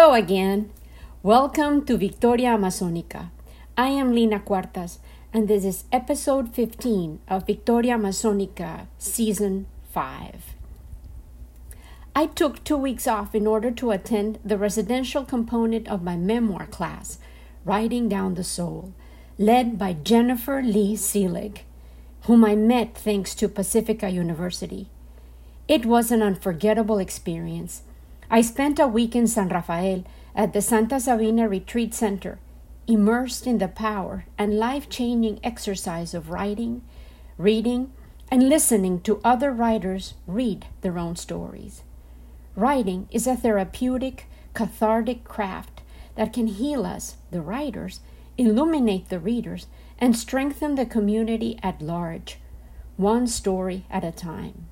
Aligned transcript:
Hello 0.00 0.14
again. 0.14 0.70
Welcome 1.22 1.84
to 1.84 1.98
Victoria 1.98 2.56
Amazonica. 2.56 3.28
I 3.76 3.88
am 3.88 4.14
Lina 4.14 4.40
Cuartas, 4.40 4.98
and 5.30 5.46
this 5.46 5.62
is 5.62 5.84
episode 5.92 6.54
15 6.54 7.20
of 7.28 7.46
Victoria 7.46 7.98
Amazonica 7.98 8.86
Season 8.96 9.66
5. 9.92 10.54
I 12.16 12.26
took 12.28 12.64
two 12.64 12.78
weeks 12.78 13.06
off 13.06 13.34
in 13.34 13.46
order 13.46 13.70
to 13.72 13.90
attend 13.90 14.38
the 14.42 14.56
residential 14.56 15.26
component 15.26 15.86
of 15.86 16.02
my 16.02 16.16
memoir 16.16 16.64
class, 16.64 17.18
Writing 17.66 18.08
Down 18.08 18.36
the 18.36 18.42
Soul, 18.42 18.94
led 19.36 19.78
by 19.78 19.92
Jennifer 19.92 20.62
Leigh 20.62 20.96
Selig, 20.96 21.64
whom 22.22 22.42
I 22.42 22.54
met 22.54 22.96
thanks 22.96 23.34
to 23.34 23.50
Pacifica 23.50 24.08
University. 24.08 24.88
It 25.68 25.84
was 25.84 26.10
an 26.10 26.22
unforgettable 26.22 26.96
experience 26.96 27.82
I 28.32 28.42
spent 28.42 28.78
a 28.78 28.86
week 28.86 29.16
in 29.16 29.26
San 29.26 29.48
Rafael 29.48 30.04
at 30.36 30.52
the 30.52 30.62
Santa 30.62 31.00
Sabina 31.00 31.48
Retreat 31.48 31.92
Center, 31.92 32.38
immersed 32.86 33.44
in 33.44 33.58
the 33.58 33.66
power 33.66 34.24
and 34.38 34.56
life 34.56 34.88
changing 34.88 35.40
exercise 35.42 36.14
of 36.14 36.30
writing, 36.30 36.82
reading, 37.36 37.92
and 38.30 38.48
listening 38.48 39.00
to 39.00 39.20
other 39.24 39.50
writers 39.50 40.14
read 40.28 40.66
their 40.82 40.96
own 40.96 41.16
stories. 41.16 41.82
Writing 42.54 43.08
is 43.10 43.26
a 43.26 43.34
therapeutic, 43.34 44.26
cathartic 44.54 45.24
craft 45.24 45.82
that 46.14 46.32
can 46.32 46.46
heal 46.46 46.86
us, 46.86 47.16
the 47.32 47.40
writers, 47.40 47.98
illuminate 48.38 49.08
the 49.08 49.18
readers, 49.18 49.66
and 49.98 50.16
strengthen 50.16 50.76
the 50.76 50.86
community 50.86 51.58
at 51.64 51.82
large, 51.82 52.38
one 52.96 53.26
story 53.26 53.86
at 53.90 54.04
a 54.04 54.12
time. 54.12 54.66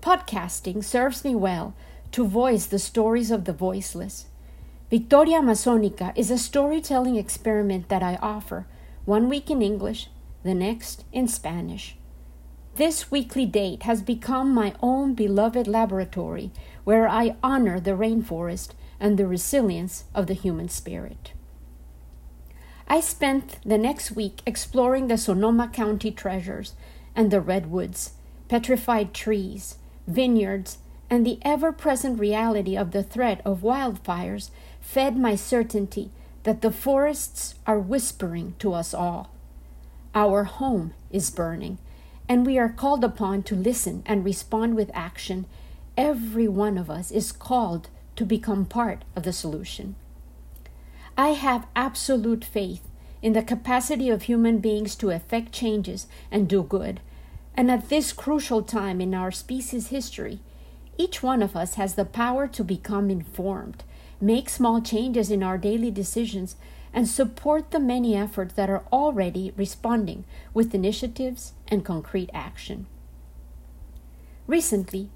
Podcasting 0.00 0.84
serves 0.84 1.24
me 1.24 1.34
well 1.34 1.74
to 2.12 2.26
voice 2.26 2.66
the 2.66 2.78
stories 2.78 3.30
of 3.30 3.44
the 3.44 3.52
voiceless. 3.52 4.26
Victoria 4.90 5.40
Amazonica 5.40 6.12
is 6.14 6.30
a 6.30 6.38
storytelling 6.38 7.16
experiment 7.16 7.88
that 7.88 8.02
I 8.02 8.16
offer, 8.22 8.66
one 9.04 9.28
week 9.28 9.50
in 9.50 9.62
English, 9.62 10.08
the 10.42 10.54
next 10.54 11.04
in 11.12 11.26
Spanish. 11.26 11.96
This 12.76 13.10
weekly 13.10 13.46
date 13.46 13.82
has 13.84 14.02
become 14.02 14.52
my 14.52 14.74
own 14.82 15.14
beloved 15.14 15.66
laboratory 15.66 16.50
where 16.84 17.08
I 17.08 17.36
honor 17.42 17.80
the 17.80 17.92
rainforest 17.92 18.70
and 19.00 19.18
the 19.18 19.26
resilience 19.26 20.04
of 20.14 20.26
the 20.26 20.34
human 20.34 20.68
spirit. 20.68 21.32
I 22.88 23.00
spent 23.00 23.58
the 23.64 23.78
next 23.78 24.12
week 24.12 24.42
exploring 24.46 25.08
the 25.08 25.16
Sonoma 25.16 25.68
County 25.68 26.10
treasures 26.10 26.74
and 27.16 27.30
the 27.30 27.40
redwoods, 27.40 28.12
petrified 28.48 29.14
trees, 29.14 29.78
vineyards, 30.06 30.78
and 31.12 31.26
the 31.26 31.38
ever 31.42 31.72
present 31.72 32.18
reality 32.18 32.74
of 32.74 32.92
the 32.92 33.02
threat 33.02 33.42
of 33.44 33.60
wildfires 33.60 34.48
fed 34.80 35.14
my 35.14 35.34
certainty 35.34 36.10
that 36.44 36.62
the 36.62 36.72
forests 36.72 37.54
are 37.66 37.78
whispering 37.78 38.54
to 38.58 38.72
us 38.72 38.94
all. 38.94 39.30
Our 40.14 40.44
home 40.44 40.94
is 41.10 41.30
burning, 41.30 41.76
and 42.30 42.46
we 42.46 42.58
are 42.58 42.70
called 42.70 43.04
upon 43.04 43.42
to 43.42 43.54
listen 43.54 44.02
and 44.06 44.24
respond 44.24 44.74
with 44.74 44.90
action. 44.94 45.44
Every 45.98 46.48
one 46.48 46.78
of 46.78 46.88
us 46.88 47.10
is 47.10 47.30
called 47.30 47.90
to 48.16 48.24
become 48.24 48.64
part 48.64 49.04
of 49.14 49.24
the 49.24 49.34
solution. 49.34 49.96
I 51.18 51.32
have 51.34 51.66
absolute 51.76 52.42
faith 52.42 52.88
in 53.20 53.34
the 53.34 53.42
capacity 53.42 54.08
of 54.08 54.22
human 54.22 54.60
beings 54.60 54.94
to 54.96 55.10
effect 55.10 55.52
changes 55.52 56.06
and 56.30 56.48
do 56.48 56.62
good. 56.62 57.00
And 57.54 57.70
at 57.70 57.90
this 57.90 58.14
crucial 58.14 58.62
time 58.62 59.02
in 59.02 59.12
our 59.12 59.30
species' 59.30 59.88
history, 59.88 60.40
each 60.98 61.22
one 61.22 61.42
of 61.42 61.56
us 61.56 61.74
has 61.74 61.94
the 61.94 62.04
power 62.04 62.46
to 62.48 62.64
become 62.64 63.10
informed, 63.10 63.84
make 64.20 64.48
small 64.48 64.80
changes 64.80 65.30
in 65.30 65.42
our 65.42 65.58
daily 65.58 65.90
decisions, 65.90 66.56
and 66.92 67.08
support 67.08 67.70
the 67.70 67.80
many 67.80 68.14
efforts 68.14 68.54
that 68.54 68.68
are 68.68 68.84
already 68.92 69.52
responding 69.56 70.24
with 70.52 70.74
initiatives 70.74 71.54
and 71.68 71.84
concrete 71.84 72.30
action. 72.34 72.86
Recently, 74.46 75.08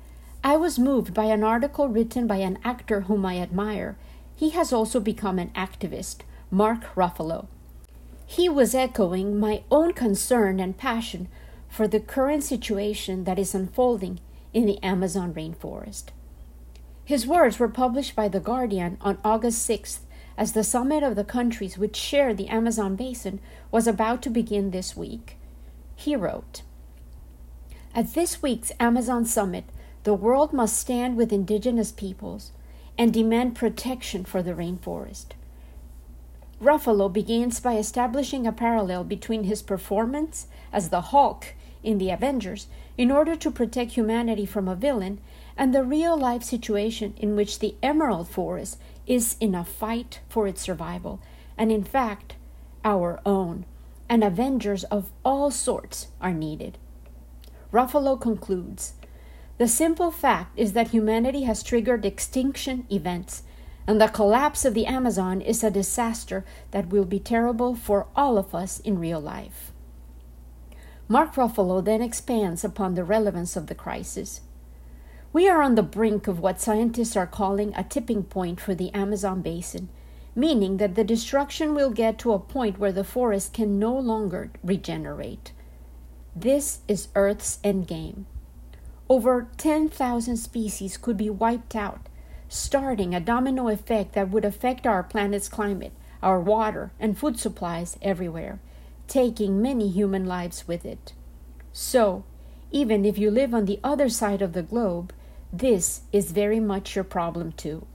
I 0.43 0.57
was 0.57 0.79
moved 0.79 1.13
by 1.13 1.25
an 1.25 1.43
article 1.43 1.89
written 1.89 2.27
by 2.27 2.37
an 2.37 2.59
actor 2.65 3.03
whom 3.03 3.27
I 3.27 3.39
admire. 3.39 3.97
He 4.37 4.51
has 4.51 4.73
also 4.73 5.01
become 5.01 5.39
an 5.39 5.51
activist, 5.51 6.21
Mark 6.51 6.95
Ruffalo. 6.95 7.49
He 8.27 8.49
was 8.49 8.75
echoing 8.75 9.39
my 9.39 9.63
own 9.71 9.93
concern 9.93 10.61
and 10.61 10.77
passion 10.77 11.29
for 11.69 11.87
the 11.87 12.01
current 12.01 12.45
situation 12.45 13.25
that 13.25 13.39
is 13.39 13.55
unfolding 13.55 14.21
in 14.53 14.67
the 14.67 14.83
Amazon 14.83 15.33
rainforest. 15.35 16.07
His 17.05 17.27
words 17.27 17.59
were 17.59 17.69
published 17.69 18.17
by 18.17 18.29
The 18.29 18.41
Guardian 18.41 18.99
on 19.01 19.19
August 19.25 19.69
6th 19.69 20.01
as 20.37 20.53
the 20.53 20.65
summit 20.65 21.03
of 21.03 21.17
the 21.17 21.25
countries 21.25 21.79
which 21.79 21.97
share 21.97 22.35
the 22.35 22.49
Amazon 22.49 22.97
basin 22.97 23.41
was 23.71 23.87
about 23.87 24.23
to 24.23 24.31
begin 24.31 24.71
this 24.71 24.97
week. 24.97 25.37
He 25.95 26.17
wrote 26.17 26.63
At 27.95 28.15
this 28.15 28.43
week's 28.43 28.73
Amazon 28.79 29.25
summit, 29.25 29.65
the 30.03 30.15
world 30.15 30.53
must 30.53 30.77
stand 30.77 31.17
with 31.17 31.33
indigenous 31.33 31.93
peoples 31.93 32.53
and 32.99 33.13
demand 33.13 33.55
protection 33.55 34.25
for 34.25 34.43
the 34.43 34.55
rainforest. 34.55 35.27
Ruffalo 36.61 37.13
begins 37.13 37.61
by 37.61 37.77
establishing 37.77 38.47
a 38.47 38.53
parallel 38.53 39.05
between 39.05 39.45
his 39.45 39.63
performance 39.63 40.47
as 40.73 40.89
the 40.89 41.01
Hulk 41.13 41.55
in 41.83 41.99
the 41.99 42.11
Avengers 42.11 42.67
in 42.97 43.11
order 43.11 43.37
to 43.37 43.51
protect 43.51 43.93
humanity 43.93 44.47
from 44.47 44.69
a 44.69 44.75
villain, 44.75 45.21
and 45.57 45.75
the 45.75 45.85
real 45.85 46.17
life 46.17 46.43
situation 46.43 47.15
in 47.17 47.37
which 47.37 47.59
the 47.59 47.75
Emerald 47.83 48.29
Forest 48.29 48.79
is 49.07 49.37
in 49.41 49.55
a 49.55 49.65
fight 49.65 50.21
for 50.29 50.47
its 50.47 50.61
survival, 50.61 51.21
and 51.57 51.71
in 51.71 51.85
fact, 51.85 52.37
our 52.85 53.21
own, 53.27 53.65
and 54.09 54.23
Avengers 54.23 54.85
of 54.85 55.11
all 55.25 55.51
sorts 55.51 56.09
are 56.21 56.33
needed. 56.33 56.79
Ruffalo 57.73 58.19
concludes 58.21 58.95
The 59.59 59.69
simple 59.69 60.11
fact 60.11 60.59
is 60.59 60.73
that 60.73 60.89
humanity 60.89 61.43
has 61.43 61.63
triggered 61.63 62.05
extinction 62.05 62.87
events, 62.91 63.43
and 63.87 64.01
the 64.01 64.09
collapse 64.09 64.65
of 64.65 64.75
the 64.75 64.87
Amazon 64.87 65.41
is 65.41 65.63
a 65.63 65.71
disaster 65.71 66.45
that 66.71 66.89
will 66.89 67.05
be 67.05 67.21
terrible 67.21 67.75
for 67.75 68.07
all 68.17 68.39
of 68.39 68.55
us 68.55 68.81
in 68.81 68.99
real 68.99 69.21
life. 69.21 69.73
Mark 71.09 71.35
Ruffalo 71.35 71.85
then 71.85 72.03
expands 72.03 72.65
upon 72.65 72.95
the 72.95 73.05
relevance 73.05 73.55
of 73.55 73.69
the 73.69 73.77
crisis. 73.77 74.41
We 75.33 75.49
are 75.49 75.63
on 75.63 75.77
the 75.77 75.83
brink 75.85 76.27
of 76.27 76.41
what 76.41 76.61
scientists 76.61 77.17
are 77.17 77.29
calling 77.29 77.73
a 77.77 77.85
tipping 77.85 78.25
point 78.25 78.61
for 78.61 78.75
the 78.75 78.93
Amazon 78.93 79.41
basin, 79.41 79.89
meaning 80.35 80.79
that 80.79 80.97
the 80.97 81.05
destruction 81.05 81.75
will 81.75 81.91
get 81.91 82.19
to 82.19 82.33
a 82.33 82.41
point 82.41 82.81
where 82.81 82.91
the 82.91 83.05
forest 83.05 83.53
can 83.53 83.79
no 83.79 83.97
longer 83.97 84.51
regenerate. 84.65 85.53
This 86.35 86.81
is 86.89 87.09
Earth's 87.15 87.61
endgame. 87.63 88.25
Over 89.09 89.47
10,000 89.59 90.37
species 90.37 90.97
could 90.97 91.17
be 91.17 91.31
wiped 91.31 91.77
out, 91.77 92.09
starting 92.49 93.15
a 93.15 93.21
domino 93.21 93.69
effect 93.69 94.15
that 94.15 94.31
would 94.31 94.45
affect 94.45 94.89
our 94.89 95.05
planet's 95.05 95.49
climate, 95.49 95.93
our 96.21 96.41
water, 96.41 96.91
and 96.99 97.17
food 97.17 97.39
supplies 97.39 97.97
everywhere 98.03 98.59
taking 99.09 99.63
many 99.63 99.89
human 99.89 100.27
lives 100.27 100.67
with 100.67 100.85
it. 100.85 101.13
So, 101.73 102.25
even 102.71 103.05
if 103.05 103.19
you 103.19 103.31
live 103.31 103.55
on 103.55 103.65
the 103.65 103.81
other 103.85 104.09
side 104.09 104.43
of 104.43 104.53
the 104.53 104.63
globe, 104.63 105.13
this 105.53 106.03
is 106.13 106.33
very 106.33 106.61
much 106.61 106.95
your 106.95 107.05
problem 107.05 107.53
too. 107.53 107.87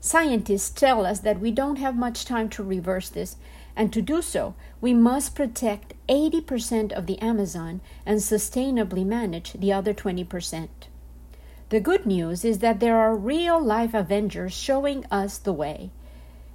Scientists 0.00 0.70
tell 0.70 1.04
us 1.04 1.20
that 1.20 1.40
we 1.40 1.50
don't 1.50 1.76
have 1.76 1.96
much 1.96 2.24
time 2.24 2.48
to 2.48 2.62
reverse 2.62 3.10
this, 3.10 3.36
and 3.76 3.92
to 3.92 4.00
do 4.00 4.22
so, 4.22 4.54
we 4.80 4.94
must 4.94 5.34
protect 5.34 5.94
80% 6.08 6.92
of 6.92 7.06
the 7.06 7.18
Amazon 7.20 7.80
and 8.06 8.18
sustainably 8.18 9.04
manage 9.04 9.52
the 9.52 9.72
other 9.72 9.92
20%. 9.92 10.68
The 11.68 11.80
good 11.80 12.06
news 12.06 12.44
is 12.44 12.58
that 12.58 12.80
there 12.80 12.96
are 12.96 13.14
real 13.14 13.62
life 13.62 13.94
Avengers 13.94 14.52
showing 14.52 15.04
us 15.10 15.38
the 15.38 15.52
way. 15.52 15.90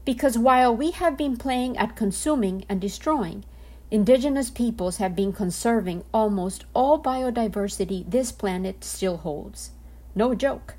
Because 0.06 0.38
while 0.38 0.76
we 0.76 0.92
have 0.92 1.18
been 1.18 1.36
playing 1.36 1.78
at 1.78 1.96
consuming 1.96 2.64
and 2.70 2.80
destroying, 2.80 3.44
indigenous 3.90 4.52
peoples 4.52 4.98
have 4.98 5.16
been 5.16 5.34
conserving 5.34 6.04
almost 6.14 6.66
all 6.76 7.02
biodiversity 7.02 8.10
this 8.10 8.32
planet 8.32 8.84
still 8.84 9.18
holds. 9.18 9.72
No 10.14 10.36
joke. 10.36 10.76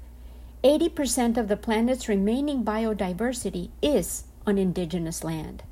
80% 0.63 1.37
of 1.37 1.49
the 1.49 1.57
planet's 1.57 2.09
remaining 2.09 2.65
biodiversity 2.65 3.71
is 3.83 4.25
on 4.47 4.59
indigenous 4.59 5.25
land. 5.25 5.65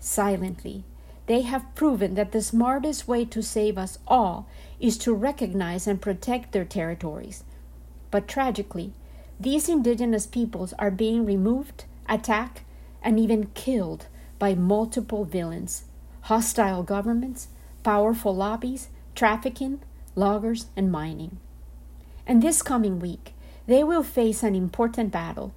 Silently, 0.00 0.84
they 1.26 1.42
have 1.42 1.74
proven 1.74 2.14
that 2.14 2.32
the 2.32 2.40
smartest 2.40 3.06
way 3.06 3.24
to 3.26 3.42
save 3.42 3.76
us 3.76 3.98
all 4.08 4.48
is 4.80 4.96
to 4.98 5.12
recognize 5.12 5.86
and 5.86 6.00
protect 6.00 6.52
their 6.52 6.64
territories. 6.64 7.44
But 8.10 8.26
tragically, 8.26 8.92
these 9.38 9.68
indigenous 9.68 10.26
peoples 10.26 10.72
are 10.78 10.90
being 10.90 11.26
removed, 11.26 11.84
attacked, 12.08 12.62
and 13.02 13.18
even 13.18 13.50
killed 13.54 14.06
by 14.38 14.54
multiple 14.54 15.24
villains 15.24 15.84
hostile 16.22 16.82
governments, 16.82 17.48
powerful 17.82 18.34
lobbies, 18.34 18.88
trafficking, 19.14 19.80
loggers, 20.14 20.66
and 20.76 20.92
mining. 20.92 21.38
And 22.26 22.42
this 22.42 22.60
coming 22.60 22.98
week, 22.98 23.32
they 23.66 23.82
will 23.82 24.02
face 24.02 24.42
an 24.42 24.54
important 24.54 25.10
battle 25.10 25.54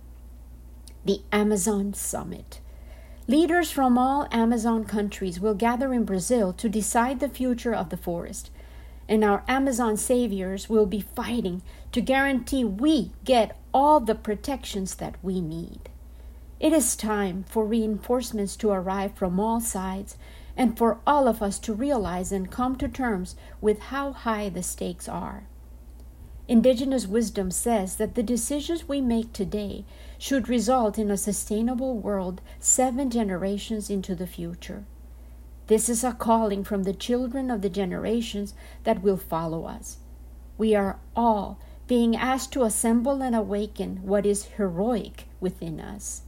the 1.03 1.21
Amazon 1.31 1.93
Summit. 1.93 2.59
Leaders 3.27 3.71
from 3.71 3.97
all 3.97 4.27
Amazon 4.31 4.83
countries 4.83 5.39
will 5.39 5.53
gather 5.53 5.94
in 5.94 6.05
Brazil 6.05 6.53
to 6.53 6.69
decide 6.69 7.19
the 7.19 7.29
future 7.29 7.73
of 7.73 7.89
the 7.89 7.97
forest. 7.97 8.49
And 9.09 9.23
our 9.23 9.44
Amazon 9.47 9.97
saviors 9.97 10.69
will 10.69 10.85
be 10.85 11.01
fighting 11.01 11.61
to 11.91 12.01
guarantee 12.01 12.63
we 12.63 13.11
get 13.25 13.57
all 13.73 13.99
the 13.99 14.15
protections 14.15 14.95
that 14.95 15.15
we 15.21 15.41
need. 15.41 15.90
It 16.61 16.73
is 16.73 16.95
time 16.95 17.43
for 17.49 17.65
reinforcements 17.65 18.55
to 18.57 18.69
arrive 18.69 19.15
from 19.15 19.39
all 19.39 19.59
sides 19.59 20.15
and 20.55 20.77
for 20.77 20.99
all 21.07 21.27
of 21.27 21.41
us 21.41 21.57
to 21.57 21.73
realize 21.73 22.31
and 22.31 22.51
come 22.51 22.75
to 22.75 22.87
terms 22.87 23.35
with 23.59 23.79
how 23.79 24.11
high 24.11 24.47
the 24.49 24.61
stakes 24.61 25.09
are. 25.09 25.47
Indigenous 26.47 27.07
wisdom 27.07 27.49
says 27.49 27.95
that 27.95 28.13
the 28.13 28.21
decisions 28.21 28.87
we 28.87 29.01
make 29.01 29.33
today 29.33 29.85
should 30.19 30.47
result 30.47 30.99
in 30.99 31.09
a 31.09 31.17
sustainable 31.17 31.97
world 31.97 32.41
seven 32.59 33.09
generations 33.09 33.89
into 33.89 34.13
the 34.13 34.27
future. 34.27 34.85
This 35.65 35.89
is 35.89 36.03
a 36.03 36.11
calling 36.11 36.63
from 36.63 36.83
the 36.83 36.93
children 36.93 37.49
of 37.49 37.63
the 37.63 37.69
generations 37.69 38.53
that 38.83 39.01
will 39.01 39.17
follow 39.17 39.65
us. 39.65 39.97
We 40.59 40.75
are 40.75 40.99
all 41.15 41.57
being 41.87 42.15
asked 42.15 42.53
to 42.53 42.65
assemble 42.65 43.23
and 43.23 43.35
awaken 43.35 44.01
what 44.03 44.27
is 44.27 44.45
heroic 44.57 45.25
within 45.39 45.79
us. 45.79 46.21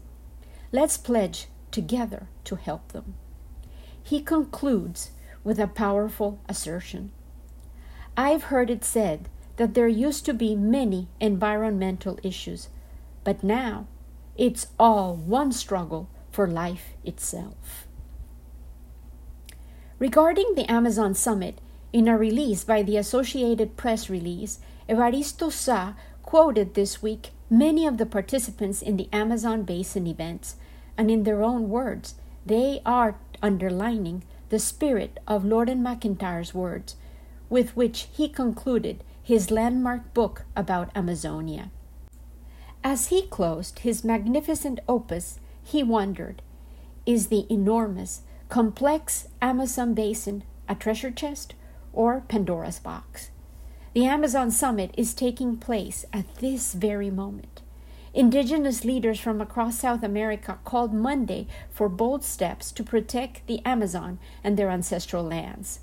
Let's 0.74 0.98
pledge 0.98 1.50
together 1.70 2.28
to 2.46 2.56
help 2.56 2.94
them. 2.94 3.14
He 4.02 4.22
concludes 4.22 5.12
with 5.44 5.60
a 5.60 5.68
powerful 5.68 6.40
assertion. 6.50 7.12
I've 8.18 8.46
heard 8.46 8.72
it 8.72 8.84
said 8.84 9.30
that 9.58 9.76
there 9.76 9.88
used 9.88 10.26
to 10.26 10.34
be 10.34 10.56
many 10.56 11.10
environmental 11.20 12.18
issues, 12.24 12.70
but 13.24 13.44
now 13.44 13.86
it's 14.36 14.68
all 14.80 15.16
one 15.16 15.52
struggle 15.52 16.10
for 16.32 16.48
life 16.48 16.94
itself. 17.04 17.86
Regarding 20.00 20.56
the 20.56 20.70
Amazon 20.72 21.14
summit, 21.14 21.62
in 21.94 22.08
a 22.08 22.18
release 22.18 22.64
by 22.64 22.82
the 22.82 22.98
Associated 22.98 23.78
Press 23.78 24.10
release, 24.10 24.58
Evaristo 24.90 25.52
Sa 25.52 25.94
quoted 26.24 26.74
this 26.74 27.04
week 27.04 27.30
many 27.54 27.86
of 27.86 28.00
the 28.00 28.06
participants 28.06 28.82
in 28.82 28.98
the 28.98 29.08
Amazon 29.14 29.62
basin 29.62 30.08
events, 30.08 30.56
and 30.98 31.12
in 31.12 31.24
their 31.24 31.44
own 31.44 31.70
words, 31.70 32.16
they 32.44 32.82
are 32.84 33.16
underlining 33.44 34.24
the 34.50 34.58
spirit 34.58 35.20
of 35.28 35.46
Loren 35.46 35.84
McIntyre's 35.84 36.56
words, 36.56 36.96
with 37.50 37.76
which 37.78 38.08
he 38.12 38.28
concluded 38.28 39.04
his 39.22 39.52
landmark 39.52 40.16
book 40.16 40.46
about 40.56 40.90
Amazonia. 40.96 41.70
As 42.84 43.08
he 43.08 43.22
closed 43.28 43.80
his 43.80 44.04
magnificent 44.04 44.80
opus, 44.90 45.40
he 45.64 45.84
wondered 45.84 46.42
Is 47.06 47.28
the 47.28 47.46
enormous, 47.52 48.22
complex 48.50 49.28
Amazon 49.42 49.94
basin 49.94 50.44
a 50.68 50.74
treasure 50.74 51.12
chest 51.12 51.54
or 51.94 52.24
Pandora's 52.28 52.80
box? 52.80 53.30
The 53.94 54.06
Amazon 54.06 54.50
summit 54.50 54.92
is 54.98 55.14
taking 55.14 55.58
place 55.58 56.04
at 56.12 56.38
this 56.38 56.74
very 56.74 57.12
moment. 57.12 57.62
Indigenous 58.12 58.84
leaders 58.84 59.20
from 59.20 59.40
across 59.40 59.78
South 59.78 60.02
America 60.02 60.58
called 60.66 60.92
Monday 60.96 61.46
for 61.70 61.88
bold 61.90 62.24
steps 62.24 62.72
to 62.72 62.84
protect 62.84 63.46
the 63.46 63.64
Amazon 63.64 64.18
and 64.44 64.58
their 64.58 64.72
ancestral 64.72 65.24
lands. 65.24 65.82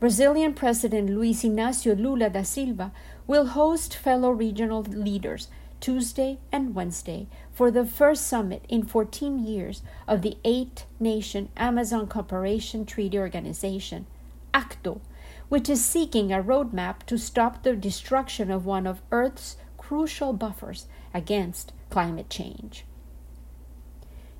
Brazilian 0.00 0.54
President 0.54 1.10
Luiz 1.10 1.42
Inácio 1.42 1.98
Lula 1.98 2.30
da 2.30 2.42
Silva 2.42 2.92
will 3.26 3.48
host 3.48 3.94
fellow 3.94 4.30
regional 4.30 4.80
leaders 4.82 5.48
Tuesday 5.80 6.38
and 6.50 6.74
Wednesday 6.74 7.26
for 7.52 7.70
the 7.70 7.84
first 7.84 8.26
summit 8.26 8.64
in 8.70 8.86
14 8.86 9.38
years 9.38 9.82
of 10.08 10.22
the 10.22 10.38
eight 10.46 10.86
nation 10.98 11.50
Amazon 11.58 12.06
Cooperation 12.06 12.86
Treaty 12.86 13.18
Organization, 13.18 14.06
ACTO, 14.54 15.02
which 15.54 15.68
is 15.68 15.84
seeking 15.84 16.32
a 16.32 16.42
roadmap 16.42 17.04
to 17.06 17.16
stop 17.16 17.62
the 17.62 17.76
destruction 17.76 18.50
of 18.50 18.66
one 18.66 18.88
of 18.88 19.00
Earth's 19.12 19.56
crucial 19.78 20.32
buffers 20.32 20.88
against 21.14 21.72
climate 21.90 22.28
change. 22.28 22.84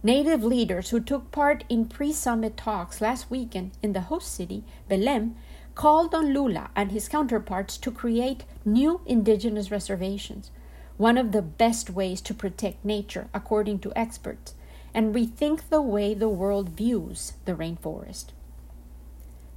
Native 0.02 0.42
leaders 0.42 0.90
who 0.90 0.98
took 0.98 1.30
part 1.30 1.62
in 1.68 1.84
pre 1.84 2.12
summit 2.12 2.56
talks 2.56 3.00
last 3.00 3.30
weekend 3.30 3.70
in 3.80 3.92
the 3.92 4.00
host 4.10 4.34
city, 4.34 4.64
Belém, 4.90 5.34
called 5.76 6.16
on 6.16 6.34
Lula 6.34 6.70
and 6.74 6.90
his 6.90 7.08
counterparts 7.08 7.78
to 7.78 7.92
create 7.92 8.42
new 8.64 9.00
indigenous 9.06 9.70
reservations, 9.70 10.50
one 10.96 11.16
of 11.16 11.30
the 11.30 11.42
best 11.42 11.90
ways 11.90 12.20
to 12.22 12.34
protect 12.34 12.84
nature, 12.84 13.28
according 13.32 13.78
to 13.78 13.92
experts, 13.94 14.56
and 14.92 15.14
rethink 15.14 15.68
the 15.68 15.80
way 15.80 16.12
the 16.12 16.28
world 16.28 16.70
views 16.70 17.34
the 17.44 17.54
rainforest. 17.54 18.32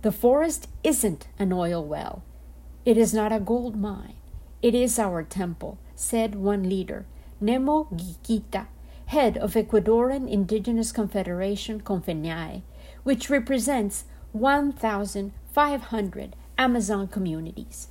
The 0.04 0.12
forest 0.12 0.70
isn't 0.84 1.28
an 1.40 1.52
oil 1.52 1.84
well. 1.84 2.22
It 2.86 2.98
is 2.98 3.14
not 3.14 3.34
a 3.34 3.40
gold 3.40 3.76
mine. 3.76 4.14
It 4.62 4.76
is 4.76 5.00
our 5.00 5.24
temple, 5.24 5.80
said 5.96 6.36
one 6.36 6.70
leader, 6.70 7.06
Nemo 7.42 7.86
Guiquita, 7.86 8.68
head 9.08 9.38
of 9.38 9.56
Ecuadorian 9.56 10.30
Indigenous 10.30 10.92
Confederation 10.92 11.82
Confeniae, 11.82 12.62
which 13.04 13.30
represents 13.30 14.06
1,500 14.34 16.36
Amazon 16.58 17.08
communities. 17.08 17.88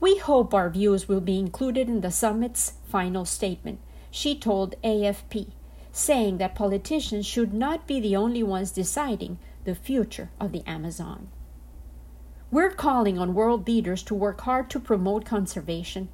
We 0.00 0.18
hope 0.18 0.54
our 0.54 0.70
views 0.70 1.08
will 1.08 1.20
be 1.20 1.38
included 1.38 1.88
in 1.88 2.00
the 2.00 2.10
summit's 2.10 2.74
final 2.86 3.24
statement, 3.24 3.80
she 4.10 4.38
told 4.38 4.80
AFP, 4.82 5.50
saying 5.92 6.38
that 6.38 6.54
politicians 6.54 7.26
should 7.26 7.52
not 7.52 7.86
be 7.86 8.00
the 8.00 8.16
only 8.16 8.42
ones 8.42 8.70
deciding 8.70 9.38
the 9.68 9.74
future 9.74 10.30
of 10.40 10.50
the 10.50 10.62
Amazon. 10.66 11.28
We're 12.50 12.70
calling 12.70 13.18
on 13.18 13.34
world 13.34 13.68
leaders 13.68 14.02
to 14.04 14.14
work 14.14 14.40
hard 14.40 14.70
to 14.70 14.80
promote 14.80 15.26
conservation. 15.26 16.08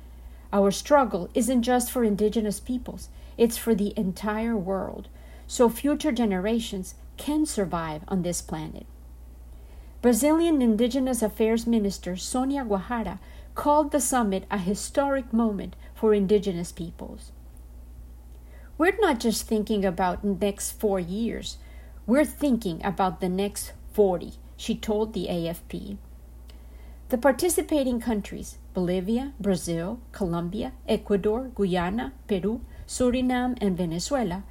Our 0.53 0.73
struggle 0.73 1.31
isn't 1.35 1.63
just 1.63 1.89
for 1.93 2.03
indigenous 2.03 2.59
peoples, 2.59 3.11
it's 3.39 3.57
for 3.57 3.73
the 3.73 3.95
entire 3.97 4.57
world, 4.57 5.07
so 5.47 5.69
future 5.69 6.11
generations 6.11 6.97
can 7.17 7.47
survive 7.47 8.03
on 8.09 8.23
this 8.23 8.43
planet. 8.43 8.87
Brazilian 10.03 10.61
Indigenous 10.61 11.23
Affairs 11.23 11.65
Minister 11.65 12.17
Sonia 12.17 12.65
Guajajara 12.65 13.21
called 13.55 13.93
the 13.93 14.01
summit 14.01 14.47
a 14.51 14.59
historic 14.59 15.33
moment 15.33 15.77
for 15.95 16.13
indigenous 16.13 16.73
peoples. 16.73 17.31
We're 18.77 18.99
not 18.99 19.21
just 19.21 19.47
thinking 19.47 19.85
about 19.85 20.23
the 20.23 20.45
next 20.45 20.73
four 20.73 20.99
years, 20.99 21.59
we're 22.07 22.25
thinking 22.25 22.85
about 22.85 23.21
the 23.21 23.29
next 23.29 23.73
40, 23.93 24.35
she 24.57 24.75
told 24.75 25.13
the 25.13 25.27
AFP. 25.29 25.97
The 27.09 27.19
participating 27.19 28.01
countries 28.01 28.59
Bolivia, 28.75 29.33
Brazil, 29.39 30.01
Colombia, 30.13 30.73
Ecuador, 30.89 31.51
Guyana, 31.55 32.13
Peru, 32.27 32.61
Suriname, 32.87 33.57
and 33.61 33.77
Venezuela 33.77 34.43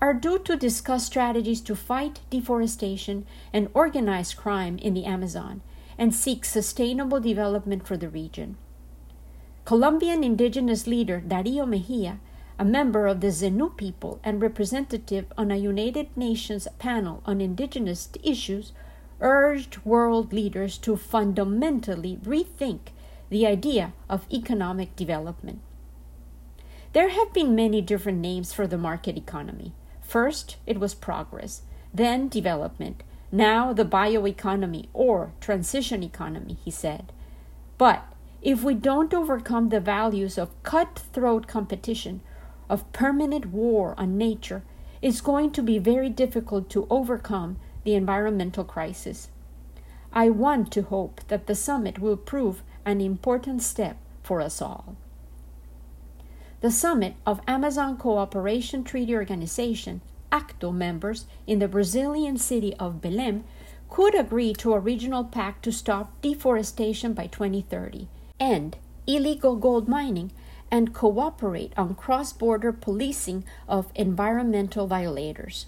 are 0.00 0.14
due 0.14 0.38
to 0.40 0.56
discuss 0.56 1.06
strategies 1.06 1.60
to 1.62 1.74
fight 1.74 2.20
deforestation 2.30 3.26
and 3.52 3.68
organized 3.74 4.36
crime 4.36 4.78
in 4.78 4.94
the 4.94 5.04
Amazon 5.04 5.60
and 5.96 6.14
seek 6.14 6.44
sustainable 6.44 7.20
development 7.20 7.86
for 7.86 7.96
the 7.96 8.08
region. 8.08 8.56
Colombian 9.64 10.22
indigenous 10.24 10.86
leader 10.86 11.20
Dario 11.20 11.66
Mejia, 11.66 12.20
a 12.58 12.64
member 12.64 13.06
of 13.06 13.20
the 13.20 13.28
Zenu 13.28 13.76
people 13.76 14.18
and 14.24 14.42
representative 14.42 15.26
on 15.36 15.50
a 15.50 15.56
United 15.56 16.08
Nations 16.16 16.66
panel 16.78 17.22
on 17.24 17.40
indigenous 17.40 18.08
issues, 18.22 18.72
urged 19.20 19.84
world 19.84 20.32
leaders 20.32 20.76
to 20.78 20.96
fundamentally 20.96 22.18
rethink 22.24 22.92
the 23.30 23.46
idea 23.46 23.92
of 24.08 24.26
economic 24.32 24.96
development. 24.96 25.60
There 26.94 27.10
have 27.10 27.32
been 27.32 27.54
many 27.54 27.80
different 27.80 28.18
names 28.18 28.52
for 28.52 28.66
the 28.66 28.78
market 28.78 29.16
economy. 29.16 29.72
First, 30.00 30.56
it 30.66 30.80
was 30.80 30.94
progress, 30.94 31.62
then 31.92 32.28
development, 32.28 33.02
now 33.30 33.72
the 33.72 33.84
bioeconomy 33.84 34.86
or 34.94 35.32
transition 35.40 36.02
economy, 36.02 36.56
he 36.64 36.70
said. 36.70 37.12
But 37.76 38.04
if 38.40 38.62
we 38.62 38.74
don't 38.74 39.12
overcome 39.12 39.68
the 39.68 39.80
values 39.80 40.38
of 40.38 40.62
cutthroat 40.62 41.46
competition, 41.46 42.22
of 42.68 42.90
permanent 42.92 43.46
war 43.46 43.94
on 43.98 44.18
nature, 44.18 44.62
it's 45.00 45.20
going 45.20 45.50
to 45.52 45.62
be 45.62 45.78
very 45.78 46.08
difficult 46.08 46.68
to 46.70 46.86
overcome 46.90 47.58
the 47.84 47.94
environmental 47.94 48.64
crisis. 48.64 49.28
I 50.12 50.30
want 50.30 50.72
to 50.72 50.82
hope 50.82 51.20
that 51.28 51.46
the 51.46 51.54
summit 51.54 51.98
will 51.98 52.16
prove 52.16 52.62
an 52.84 53.00
important 53.00 53.62
step 53.62 53.96
for 54.22 54.40
us 54.40 54.60
all. 54.60 54.96
The 56.60 56.70
summit 56.70 57.14
of 57.24 57.40
Amazon 57.46 57.96
Cooperation 57.96 58.82
Treaty 58.82 59.14
Organization, 59.14 60.00
ACTO 60.32 60.72
members 60.72 61.26
in 61.46 61.60
the 61.60 61.68
Brazilian 61.68 62.36
city 62.36 62.74
of 62.74 63.00
Belém 63.00 63.44
could 63.88 64.14
agree 64.14 64.52
to 64.54 64.74
a 64.74 64.80
regional 64.80 65.24
pact 65.24 65.62
to 65.62 65.72
stop 65.72 66.20
deforestation 66.20 67.12
by 67.12 67.26
2030, 67.26 68.08
end 68.40 68.76
illegal 69.06 69.56
gold 69.56 69.88
mining, 69.88 70.30
and 70.70 70.94
cooperate 70.94 71.72
on 71.76 71.94
cross 71.94 72.32
border 72.32 72.72
policing 72.72 73.44
of 73.68 73.92
environmental 73.94 74.86
violators. 74.86 75.66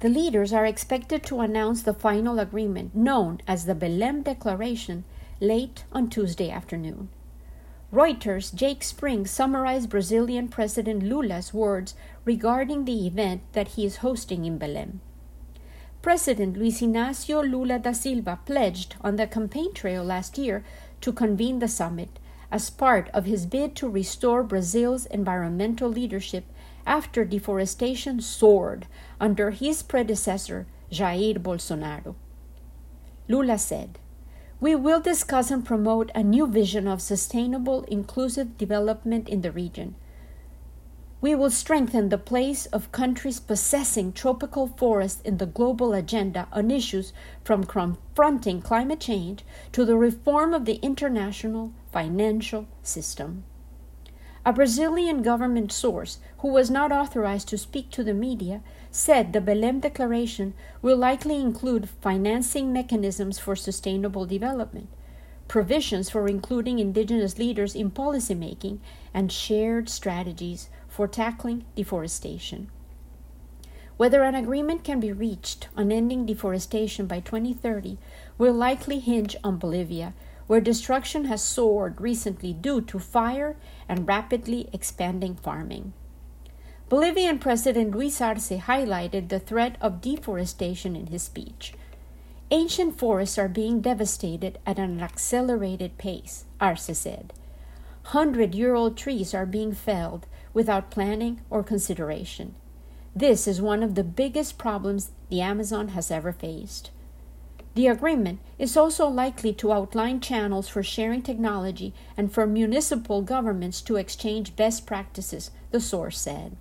The 0.00 0.08
leaders 0.08 0.52
are 0.52 0.66
expected 0.66 1.22
to 1.24 1.40
announce 1.40 1.82
the 1.82 1.94
final 1.94 2.40
agreement, 2.40 2.94
known 2.94 3.40
as 3.46 3.66
the 3.66 3.74
Belém 3.74 4.24
Declaration, 4.24 5.04
late 5.40 5.84
on 5.92 6.10
Tuesday 6.10 6.50
afternoon. 6.50 7.08
Reuters' 7.92 8.54
Jake 8.54 8.82
Spring 8.82 9.26
summarized 9.26 9.90
Brazilian 9.90 10.48
President 10.48 11.02
Lula's 11.02 11.52
words 11.52 11.94
regarding 12.24 12.84
the 12.84 13.06
event 13.06 13.42
that 13.52 13.68
he 13.68 13.84
is 13.84 13.96
hosting 13.96 14.44
in 14.44 14.58
Belém. 14.58 15.00
President 16.00 16.56
Luiz 16.56 16.80
Inácio 16.80 17.48
Lula 17.48 17.78
da 17.78 17.92
Silva 17.92 18.40
pledged 18.44 18.96
on 19.02 19.16
the 19.16 19.26
campaign 19.26 19.72
trail 19.72 20.02
last 20.02 20.36
year 20.36 20.64
to 21.00 21.12
convene 21.12 21.60
the 21.60 21.68
summit 21.68 22.18
as 22.52 22.68
part 22.68 23.08
of 23.14 23.24
his 23.24 23.46
bid 23.46 23.74
to 23.74 23.88
restore 23.88 24.44
Brazil's 24.44 25.06
environmental 25.06 25.88
leadership 25.88 26.44
after 26.86 27.24
deforestation 27.24 28.20
soared 28.20 28.86
under 29.18 29.50
his 29.50 29.82
predecessor, 29.82 30.66
Jair 30.90 31.38
Bolsonaro. 31.38 32.14
Lula 33.26 33.56
said, 33.56 33.98
We 34.60 34.74
will 34.74 35.00
discuss 35.00 35.50
and 35.50 35.64
promote 35.64 36.10
a 36.14 36.22
new 36.22 36.46
vision 36.46 36.86
of 36.86 37.00
sustainable, 37.00 37.84
inclusive 37.84 38.58
development 38.58 39.30
in 39.30 39.40
the 39.40 39.50
region. 39.50 39.94
We 41.22 41.36
will 41.36 41.50
strengthen 41.50 42.08
the 42.08 42.18
place 42.18 42.66
of 42.66 42.90
countries 42.90 43.38
possessing 43.38 44.12
tropical 44.12 44.66
forests 44.66 45.22
in 45.22 45.36
the 45.38 45.46
global 45.46 45.92
agenda 45.92 46.48
on 46.52 46.72
issues 46.72 47.12
from 47.44 47.62
confronting 47.62 48.60
climate 48.60 48.98
change 48.98 49.44
to 49.70 49.84
the 49.84 49.96
reform 49.96 50.52
of 50.52 50.64
the 50.64 50.80
international 50.82 51.72
financial 51.92 52.66
system. 52.82 53.44
A 54.44 54.52
Brazilian 54.52 55.22
government 55.22 55.70
source, 55.70 56.18
who 56.38 56.48
was 56.48 56.72
not 56.72 56.90
authorized 56.90 57.46
to 57.50 57.56
speak 57.56 57.90
to 57.90 58.02
the 58.02 58.14
media, 58.14 58.60
said 58.90 59.32
the 59.32 59.40
Belém 59.40 59.80
Declaration 59.80 60.54
will 60.82 60.96
likely 60.96 61.36
include 61.36 61.88
financing 61.88 62.72
mechanisms 62.72 63.38
for 63.38 63.54
sustainable 63.54 64.26
development, 64.26 64.88
provisions 65.46 66.10
for 66.10 66.26
including 66.26 66.80
indigenous 66.80 67.38
leaders 67.38 67.76
in 67.76 67.92
policymaking, 67.92 68.80
and 69.14 69.30
shared 69.30 69.88
strategies 69.88 70.68
for 70.92 71.08
tackling 71.08 71.64
deforestation. 71.74 72.70
Whether 73.96 74.22
an 74.24 74.34
agreement 74.34 74.84
can 74.84 75.00
be 75.00 75.10
reached 75.10 75.68
on 75.74 75.90
ending 75.90 76.26
deforestation 76.26 77.06
by 77.06 77.20
2030 77.20 77.96
will 78.36 78.52
likely 78.52 78.98
hinge 78.98 79.34
on 79.42 79.56
Bolivia, 79.56 80.12
where 80.46 80.60
destruction 80.60 81.24
has 81.24 81.42
soared 81.42 81.98
recently 81.98 82.52
due 82.52 82.82
to 82.82 82.98
fire 82.98 83.56
and 83.88 84.06
rapidly 84.06 84.68
expanding 84.74 85.34
farming. 85.34 85.94
Bolivian 86.90 87.38
President 87.38 87.92
Luis 87.92 88.20
Arce 88.20 88.50
highlighted 88.50 89.30
the 89.30 89.40
threat 89.40 89.76
of 89.80 90.02
deforestation 90.02 90.94
in 90.94 91.06
his 91.06 91.22
speech. 91.22 91.72
Ancient 92.50 92.98
forests 92.98 93.38
are 93.38 93.48
being 93.48 93.80
devastated 93.80 94.58
at 94.66 94.78
an 94.78 95.00
accelerated 95.00 95.96
pace, 95.96 96.44
Arce 96.60 96.90
said. 96.98 97.32
Hundred 98.06 98.54
year 98.54 98.74
old 98.74 98.98
trees 98.98 99.32
are 99.32 99.46
being 99.46 99.72
felled 99.72 100.26
without 100.54 100.90
planning 100.90 101.40
or 101.50 101.62
consideration. 101.62 102.54
This 103.14 103.46
is 103.46 103.60
one 103.60 103.82
of 103.82 103.94
the 103.94 104.04
biggest 104.04 104.58
problems 104.58 105.10
the 105.28 105.40
Amazon 105.40 105.88
has 105.88 106.10
ever 106.10 106.32
faced. 106.32 106.90
The 107.74 107.86
agreement 107.86 108.40
is 108.58 108.76
also 108.76 109.08
likely 109.08 109.52
to 109.54 109.72
outline 109.72 110.20
channels 110.20 110.68
for 110.68 110.82
sharing 110.82 111.22
technology 111.22 111.94
and 112.16 112.32
for 112.32 112.46
municipal 112.46 113.22
governments 113.22 113.80
to 113.82 113.96
exchange 113.96 114.56
best 114.56 114.86
practices, 114.86 115.50
the 115.70 115.80
source 115.80 116.18
said. 116.18 116.56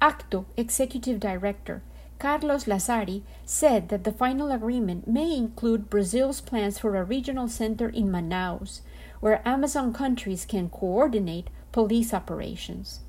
ACTO 0.00 0.46
Executive 0.56 1.18
Director 1.18 1.82
Carlos 2.18 2.64
Lazary 2.64 3.22
said 3.44 3.88
that 3.88 4.04
the 4.04 4.12
final 4.12 4.50
agreement 4.50 5.06
may 5.06 5.36
include 5.36 5.90
Brazil's 5.90 6.40
plans 6.40 6.78
for 6.78 6.96
a 6.96 7.04
regional 7.04 7.48
center 7.48 7.88
in 7.88 8.08
Manaus, 8.08 8.80
where 9.20 9.46
Amazon 9.46 9.92
countries 9.92 10.46
can 10.46 10.70
coordinate 10.70 11.50
police 11.76 12.14
operations. 12.14 13.00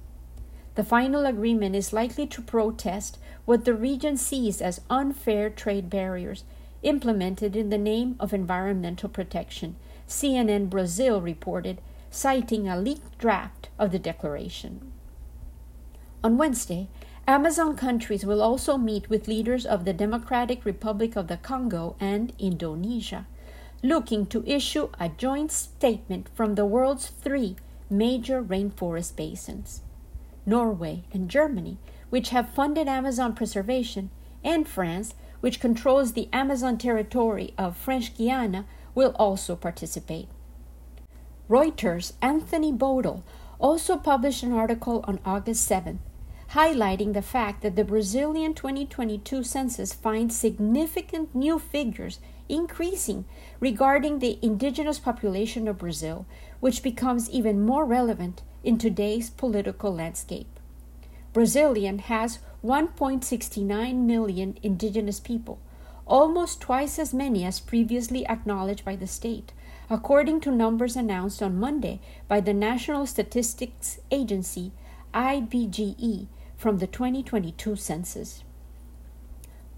The 0.75 0.83
final 0.83 1.25
agreement 1.25 1.73
is 1.73 1.93
likely 1.93 2.27
to 2.27 2.41
protest 2.41 3.17
what 3.45 3.63
the 3.63 3.73
region 3.73 4.17
sees 4.17 4.61
as 4.61 4.81
unfair 4.89 5.49
trade 5.49 5.89
barriers 5.89 6.43
implemented 6.83 7.55
in 7.55 7.69
the 7.69 7.77
name 7.77 8.17
of 8.19 8.33
environmental 8.33 9.07
protection, 9.07 9.77
CNN 10.05 10.69
Brazil 10.69 11.21
reported, 11.21 11.79
citing 12.11 12.67
a 12.67 12.75
leaked 12.77 13.17
draft 13.17 13.69
of 13.79 13.93
the 13.93 13.99
declaration. 13.99 14.91
On 16.21 16.37
Wednesday, 16.37 16.89
Amazon 17.25 17.73
countries 17.77 18.25
will 18.25 18.41
also 18.41 18.77
meet 18.77 19.09
with 19.09 19.29
leaders 19.29 19.65
of 19.65 19.85
the 19.85 19.93
Democratic 19.93 20.65
Republic 20.65 21.15
of 21.15 21.29
the 21.29 21.37
Congo 21.37 21.95
and 22.01 22.33
Indonesia, 22.37 23.27
looking 23.81 24.25
to 24.25 24.45
issue 24.45 24.89
a 24.99 25.07
joint 25.07 25.53
statement 25.53 26.27
from 26.35 26.55
the 26.55 26.65
world's 26.65 27.07
three 27.07 27.55
major 27.89 28.43
rainforest 28.43 29.15
basins 29.15 29.81
Norway 30.45 31.03
and 31.11 31.29
Germany, 31.29 31.77
which 32.09 32.29
have 32.29 32.49
funded 32.49 32.87
Amazon 32.87 33.33
preservation, 33.33 34.09
and 34.43 34.67
France, 34.67 35.13
which 35.41 35.59
controls 35.59 36.13
the 36.13 36.29
Amazon 36.31 36.77
territory 36.77 37.53
of 37.57 37.75
French 37.75 38.17
Guiana, 38.17 38.65
will 38.95 39.13
also 39.19 39.55
participate. 39.55 40.29
Reuters' 41.49 42.13
Anthony 42.21 42.71
Boadle 42.71 43.23
also 43.59 43.97
published 43.97 44.43
an 44.43 44.53
article 44.53 45.03
on 45.07 45.19
August 45.25 45.69
7th 45.69 45.99
highlighting 46.51 47.13
the 47.13 47.21
fact 47.21 47.61
that 47.61 47.75
the 47.75 47.83
Brazilian 47.83 48.53
2022 48.53 49.43
census 49.43 49.93
finds 49.93 50.35
significant 50.35 51.35
new 51.35 51.59
figures 51.59 52.19
increasing 52.49 53.25
regarding 53.59 54.19
the 54.19 54.39
indigenous 54.41 54.99
population 54.99 55.67
of 55.67 55.77
Brazil, 55.77 56.25
which 56.59 56.83
becomes 56.83 57.29
even 57.29 57.65
more 57.65 57.85
relevant 57.85 58.41
in 58.63 58.77
today's 58.77 59.29
political 59.29 59.93
landscape. 59.93 60.59
Brazilian 61.33 61.99
has 61.99 62.39
1.69 62.63 63.95
million 63.95 64.57
indigenous 64.63 65.19
people, 65.19 65.59
almost 66.05 66.61
twice 66.61 66.97
as 66.97 67.13
many 67.13 67.45
as 67.45 67.59
previously 67.59 68.25
acknowledged 68.27 68.83
by 68.83 68.95
the 68.95 69.07
state, 69.07 69.53
according 69.89 70.41
to 70.41 70.51
numbers 70.51 70.95
announced 70.95 71.41
on 71.41 71.59
Monday 71.59 71.99
by 72.27 72.39
the 72.39 72.53
National 72.53 73.05
Statistics 73.05 73.99
Agency, 74.11 74.71
IBGE, 75.13 76.27
from 76.57 76.79
the 76.79 76.87
2022 76.87 77.75
census. 77.75 78.43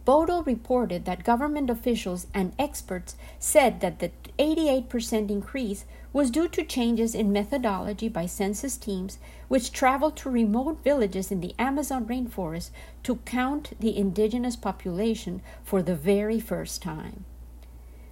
Boadle 0.06 0.44
reported 0.44 1.06
that 1.06 1.24
government 1.24 1.70
officials 1.70 2.28
and 2.34 2.54
experts 2.58 3.16
said 3.38 3.82
that 3.82 4.00
the 4.00 4.12
88% 4.38 5.30
increase 5.30 5.86
was 6.14 6.32
due 6.32 6.48
to 6.48 6.64
changes 6.64 7.14
in 7.14 7.32
methodology 7.32 8.08
by 8.08 8.26
census 8.26 8.78
teams 8.78 9.20
which 9.48 9.72
traveled 9.72 10.16
to 10.18 10.30
remote 10.30 10.84
villages 10.84 11.32
in 11.32 11.42
the 11.42 11.54
Amazon 11.60 12.06
rainforest 12.06 12.72
to 13.04 13.18
count 13.18 13.74
the 13.80 13.96
indigenous 13.96 14.56
population 14.56 15.42
for 15.64 15.84
the 15.84 15.96
very 15.96 16.40
first 16.40 16.82
time. 16.82 17.26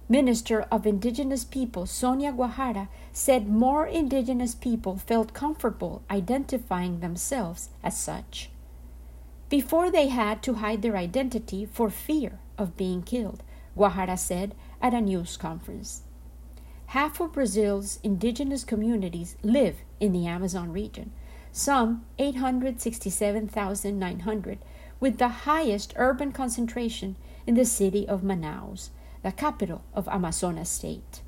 Minister 0.08 0.62
of 0.70 0.86
Indigenous 0.86 1.44
People 1.44 1.84
Sonia 1.86 2.32
Guajajara 2.32 2.88
said 3.12 3.48
more 3.48 3.86
indigenous 3.86 4.54
people 4.54 4.96
felt 4.96 5.34
comfortable 5.34 6.02
identifying 6.10 7.00
themselves 7.00 7.70
as 7.82 7.98
such 7.98 8.50
before 9.48 9.90
they 9.90 10.08
had 10.08 10.42
to 10.42 10.54
hide 10.54 10.82
their 10.82 10.96
identity 10.96 11.64
for 11.64 11.88
fear 11.90 12.40
of 12.56 12.76
being 12.76 13.02
killed, 13.02 13.42
Guajajara 13.76 14.18
said 14.18 14.54
at 14.82 14.94
a 14.94 15.00
news 15.00 15.36
conference. 15.36 16.02
Half 16.86 17.20
of 17.20 17.32
Brazil's 17.32 18.00
indigenous 18.02 18.64
communities 18.64 19.36
live 19.42 19.76
in 20.00 20.12
the 20.12 20.26
Amazon 20.26 20.72
region, 20.72 21.12
some 21.52 22.04
867,900, 22.18 24.58
with 25.00 25.18
the 25.18 25.28
highest 25.28 25.92
urban 25.96 26.32
concentration 26.32 27.14
in 27.46 27.54
the 27.54 27.64
city 27.64 28.08
of 28.08 28.22
Manaus, 28.22 28.90
the 29.22 29.30
capital 29.32 29.82
of 29.94 30.08
Amazonas 30.08 30.68
state. 30.68 31.22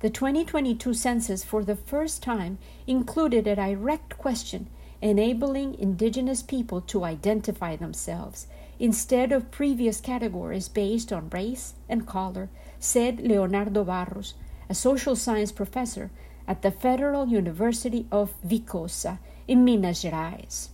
The 0.00 0.10
2022 0.10 0.94
census, 0.94 1.44
for 1.44 1.64
the 1.64 1.76
first 1.76 2.22
time, 2.22 2.58
included 2.86 3.46
a 3.46 3.56
direct 3.56 4.16
question 4.18 4.68
enabling 5.02 5.74
indigenous 5.74 6.42
people 6.42 6.80
to 6.80 7.04
identify 7.04 7.74
themselves 7.76 8.46
instead 8.78 9.32
of 9.32 9.50
previous 9.50 10.00
categories 10.00 10.68
based 10.68 11.12
on 11.12 11.28
race 11.30 11.74
and 11.88 12.06
color, 12.06 12.48
said 12.78 13.20
Leonardo 13.20 13.84
Barros, 13.84 14.34
a 14.70 14.74
social 14.74 15.16
science 15.16 15.52
professor 15.52 16.10
at 16.46 16.62
the 16.62 16.70
Federal 16.70 17.26
University 17.28 18.06
of 18.10 18.32
Viçosa 18.46 19.18
in 19.46 19.64
Minas 19.64 20.02
Gerais. 20.02 20.68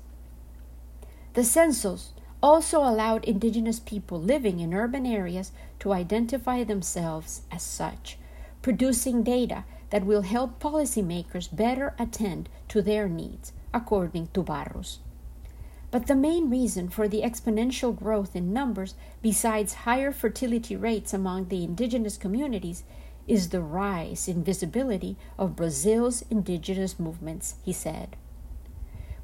The 1.35 1.45
census 1.45 2.13
also 2.43 2.79
allowed 2.79 3.25
indigenous 3.25 3.81
people 3.81 4.21
living 4.21 4.61
in 4.61 4.75
urban 4.75 5.07
areas 5.07 5.53
to 5.81 5.93
identify 5.93 6.65
themselves 6.65 7.43
as 7.51 7.63
such, 7.63 8.19
producing 8.63 9.23
data 9.23 9.65
that 9.91 10.05
will 10.05 10.23
help 10.23 10.61
policymakers 10.61 11.55
better 11.55 11.95
attend 11.99 12.49
to 12.69 12.83
their 12.83 13.09
needs, 13.09 13.53
according 13.73 14.29
to 14.35 14.43
Barros. 14.43 14.99
But 15.91 16.07
the 16.07 16.17
main 16.17 16.51
reason 16.51 16.89
for 16.89 17.09
the 17.09 17.23
exponential 17.23 17.97
growth 17.97 18.37
in 18.37 18.53
numbers, 18.53 18.95
besides 19.23 19.85
higher 19.85 20.13
fertility 20.13 20.77
rates 20.77 21.15
among 21.15 21.49
the 21.49 21.65
indigenous 21.65 22.19
communities, 22.19 22.85
is 23.27 23.49
the 23.49 23.63
rise 23.63 24.29
in 24.29 24.45
visibility 24.45 25.17
of 25.39 25.57
Brazil's 25.57 26.23
indigenous 26.31 26.99
movements, 26.99 27.57
he 27.63 27.73
said. 27.73 28.17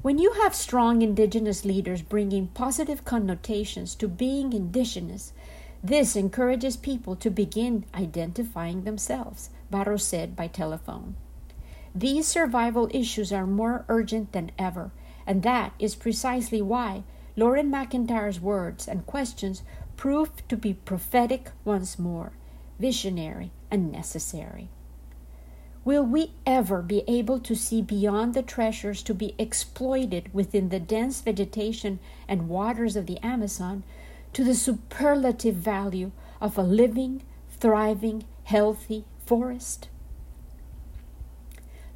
When 0.01 0.19
you 0.19 0.33
have 0.33 0.53
strong 0.53 1.01
indigenous 1.01 1.65
leaders 1.65 2.03
bringing 2.03 2.47
positive 2.49 3.03
connotations 3.05 3.95
to 3.95 4.07
being 4.07 4.53
indigenous, 4.53 5.33
this 5.83 6.15
encourages 6.15 6.77
people 6.77 7.15
to 7.17 7.29
begin 7.29 7.85
identifying 7.93 8.83
themselves, 8.83 9.49
Barros 9.71 10.03
said 10.03 10.35
by 10.35 10.47
telephone. 10.47 11.15
These 11.97 12.27
survival 12.27 12.89
issues 12.91 13.31
are 13.31 13.47
more 13.47 13.85
urgent 13.87 14.33
than 14.33 14.51
ever, 14.59 14.91
and 15.25 15.43
that 15.43 15.71
is 15.79 15.95
precisely 15.95 16.61
why 16.61 17.03
Loren 17.37 17.71
McIntyre's 17.71 18.41
words 18.41 18.85
and 18.85 19.05
questions 19.05 19.63
prove 19.95 20.45
to 20.49 20.57
be 20.57 20.73
prophetic 20.73 21.51
once 21.63 21.97
more, 21.97 22.33
visionary 22.79 23.51
and 23.71 23.93
necessary. 23.93 24.67
Will 25.85 26.03
we 26.03 26.31
ever 26.45 26.81
be 26.81 27.03
able 27.07 27.39
to 27.39 27.55
see 27.55 27.81
beyond 27.81 28.33
the 28.33 28.43
treasures 28.43 29.01
to 29.03 29.13
be 29.13 29.33
exploited 29.37 30.33
within 30.33 30.69
the 30.69 30.81
dense 30.81 31.21
vegetation 31.21 31.99
and 32.27 32.49
waters 32.49 32.97
of 32.97 33.05
the 33.05 33.23
Amazon 33.23 33.83
to 34.33 34.43
the 34.43 34.55
superlative 34.55 35.55
value 35.55 36.11
of 36.41 36.57
a 36.57 36.63
living, 36.63 37.23
thriving, 37.49 38.25
healthy 38.43 39.05
forest? 39.25 39.87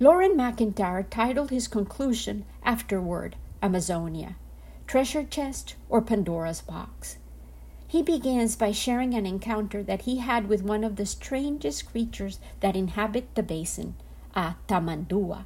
Loren 0.01 0.37
McIntyre 0.37 1.05
titled 1.09 1.49
his 1.49 1.67
conclusion 1.67 2.45
afterward 2.63 3.35
Amazonia, 3.61 4.37
Treasure 4.87 5.25
Chest 5.25 5.75
or 5.89 6.01
Pandora's 6.01 6.61
Box. 6.61 7.17
He 7.85 8.01
begins 8.01 8.55
by 8.55 8.71
sharing 8.71 9.13
an 9.13 9.25
encounter 9.25 9.83
that 9.83 10.03
he 10.03 10.19
had 10.19 10.47
with 10.47 10.63
one 10.63 10.85
of 10.85 10.95
the 10.95 11.05
strangest 11.05 11.91
creatures 11.91 12.39
that 12.61 12.77
inhabit 12.77 13.35
the 13.35 13.43
basin, 13.43 13.95
a 14.33 14.55
tamandua. 14.69 15.43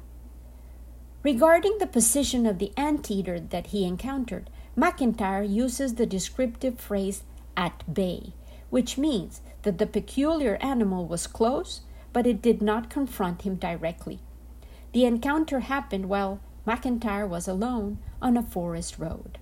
Regarding 1.24 1.78
the 1.78 1.86
position 1.88 2.46
of 2.46 2.60
the 2.60 2.72
anteater 2.76 3.40
that 3.40 3.68
he 3.68 3.84
encountered, 3.84 4.50
McIntyre 4.78 5.48
uses 5.48 5.94
the 5.94 6.06
descriptive 6.06 6.78
phrase 6.78 7.24
at 7.56 7.82
bay, 7.92 8.34
which 8.70 8.98
means 8.98 9.40
that 9.62 9.78
the 9.78 9.86
peculiar 9.86 10.58
animal 10.60 11.06
was 11.06 11.26
close, 11.26 11.80
but 12.12 12.24
it 12.24 12.40
did 12.40 12.62
not 12.62 12.88
confront 12.88 13.42
him 13.42 13.56
directly. 13.56 14.20
The 14.94 15.04
encounter 15.06 15.58
happened 15.58 16.08
while 16.08 16.38
McIntyre 16.64 17.28
was 17.28 17.48
alone 17.48 17.98
on 18.22 18.36
a 18.36 18.44
forest 18.44 18.96
road. 18.96 19.38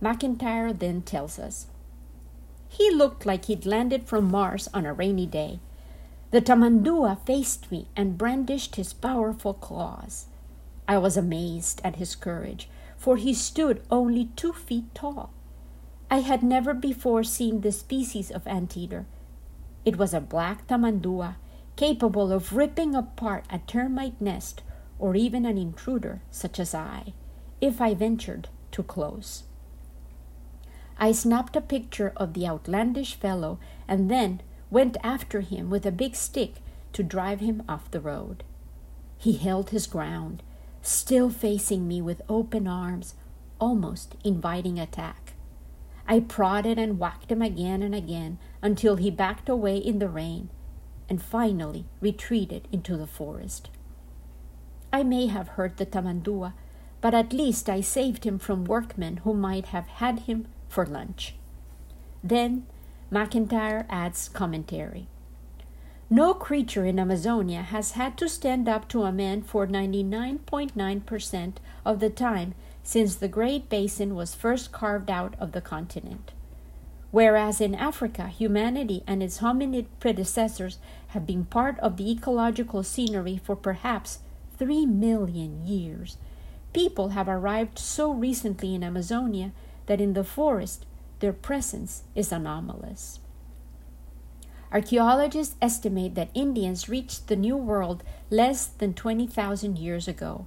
McIntyre 0.00 0.78
then 0.78 1.02
tells 1.02 1.36
us 1.40 1.66
He 2.68 2.88
looked 2.88 3.26
like 3.26 3.46
he'd 3.46 3.66
landed 3.66 4.06
from 4.06 4.30
Mars 4.30 4.68
on 4.72 4.86
a 4.86 4.92
rainy 4.92 5.26
day. 5.26 5.58
The 6.30 6.40
tamandua 6.40 7.18
faced 7.26 7.72
me 7.72 7.88
and 7.96 8.16
brandished 8.16 8.76
his 8.76 8.92
powerful 8.92 9.52
claws. 9.52 10.26
I 10.86 10.96
was 10.96 11.16
amazed 11.16 11.80
at 11.82 11.96
his 11.96 12.14
courage, 12.14 12.68
for 12.96 13.16
he 13.16 13.34
stood 13.34 13.82
only 13.90 14.26
two 14.36 14.52
feet 14.52 14.94
tall. 14.94 15.30
I 16.08 16.20
had 16.20 16.44
never 16.44 16.72
before 16.72 17.24
seen 17.24 17.62
this 17.62 17.80
species 17.80 18.30
of 18.30 18.46
anteater. 18.46 19.06
It 19.84 19.98
was 19.98 20.14
a 20.14 20.20
black 20.20 20.68
tamandua 20.68 21.34
capable 21.76 22.32
of 22.32 22.52
ripping 22.52 22.94
apart 22.94 23.44
a 23.50 23.58
termite 23.60 24.20
nest 24.20 24.62
or 24.98 25.16
even 25.16 25.44
an 25.44 25.58
intruder 25.58 26.20
such 26.30 26.60
as 26.60 26.74
I, 26.74 27.12
if 27.60 27.80
I 27.80 27.94
ventured 27.94 28.48
too 28.70 28.82
close. 28.82 29.44
I 30.98 31.12
snapped 31.12 31.56
a 31.56 31.60
picture 31.60 32.12
of 32.16 32.34
the 32.34 32.46
outlandish 32.46 33.14
fellow 33.14 33.58
and 33.88 34.10
then 34.10 34.40
went 34.70 34.96
after 35.02 35.40
him 35.40 35.70
with 35.70 35.84
a 35.84 35.92
big 35.92 36.14
stick 36.14 36.56
to 36.92 37.02
drive 37.02 37.40
him 37.40 37.62
off 37.68 37.90
the 37.90 38.00
road. 38.00 38.44
He 39.18 39.32
held 39.32 39.70
his 39.70 39.86
ground, 39.86 40.42
still 40.82 41.30
facing 41.30 41.88
me 41.88 42.00
with 42.00 42.22
open 42.28 42.66
arms, 42.66 43.14
almost 43.58 44.16
inviting 44.24 44.78
attack. 44.78 45.34
I 46.06 46.20
prodded 46.20 46.78
and 46.78 46.98
whacked 46.98 47.30
him 47.30 47.42
again 47.42 47.82
and 47.82 47.94
again 47.94 48.38
until 48.60 48.96
he 48.96 49.10
backed 49.10 49.48
away 49.48 49.76
in 49.76 49.98
the 49.98 50.08
rain 50.08 50.50
and 51.12 51.20
finally 51.20 51.84
retreated 52.00 52.66
into 52.72 52.96
the 52.96 53.06
forest. 53.06 53.68
I 54.90 55.02
may 55.02 55.26
have 55.26 55.60
hurt 55.60 55.76
the 55.76 55.84
tamandua, 55.84 56.54
but 57.02 57.12
at 57.12 57.34
least 57.34 57.68
I 57.68 57.82
saved 57.82 58.24
him 58.24 58.38
from 58.38 58.64
workmen 58.64 59.18
who 59.18 59.34
might 59.34 59.66
have 59.66 59.88
had 59.88 60.20
him 60.20 60.46
for 60.70 60.86
lunch. 60.86 61.34
Then 62.24 62.64
McIntyre 63.12 63.84
adds 63.90 64.30
commentary. 64.30 65.06
No 66.08 66.32
creature 66.32 66.86
in 66.86 66.98
Amazonia 66.98 67.60
has 67.60 67.90
had 67.90 68.16
to 68.16 68.26
stand 68.26 68.66
up 68.66 68.88
to 68.88 69.02
a 69.02 69.12
man 69.12 69.42
for 69.42 69.66
99.9% 69.66 71.52
of 71.84 72.00
the 72.00 72.08
time 72.08 72.54
since 72.82 73.16
the 73.16 73.28
Great 73.28 73.68
Basin 73.68 74.14
was 74.14 74.34
first 74.34 74.72
carved 74.72 75.10
out 75.10 75.34
of 75.38 75.52
the 75.52 75.60
continent. 75.60 76.32
Whereas 77.12 77.60
in 77.60 77.74
Africa, 77.74 78.28
humanity 78.28 79.04
and 79.06 79.22
its 79.22 79.38
hominid 79.38 79.84
predecessors 80.00 80.78
have 81.08 81.26
been 81.26 81.44
part 81.44 81.78
of 81.80 81.98
the 81.98 82.10
ecological 82.10 82.82
scenery 82.82 83.36
for 83.44 83.54
perhaps 83.54 84.20
three 84.56 84.86
million 84.86 85.64
years. 85.66 86.16
People 86.72 87.10
have 87.10 87.28
arrived 87.28 87.78
so 87.78 88.10
recently 88.10 88.74
in 88.74 88.82
Amazonia 88.82 89.52
that 89.86 90.00
in 90.00 90.14
the 90.14 90.24
forest 90.24 90.86
their 91.20 91.34
presence 91.34 92.02
is 92.14 92.32
anomalous. 92.32 93.20
Archaeologists 94.72 95.56
estimate 95.60 96.14
that 96.14 96.30
Indians 96.32 96.88
reached 96.88 97.28
the 97.28 97.36
New 97.36 97.58
World 97.58 98.02
less 98.30 98.64
than 98.64 98.94
20,000 98.94 99.78
years 99.78 100.08
ago. 100.08 100.46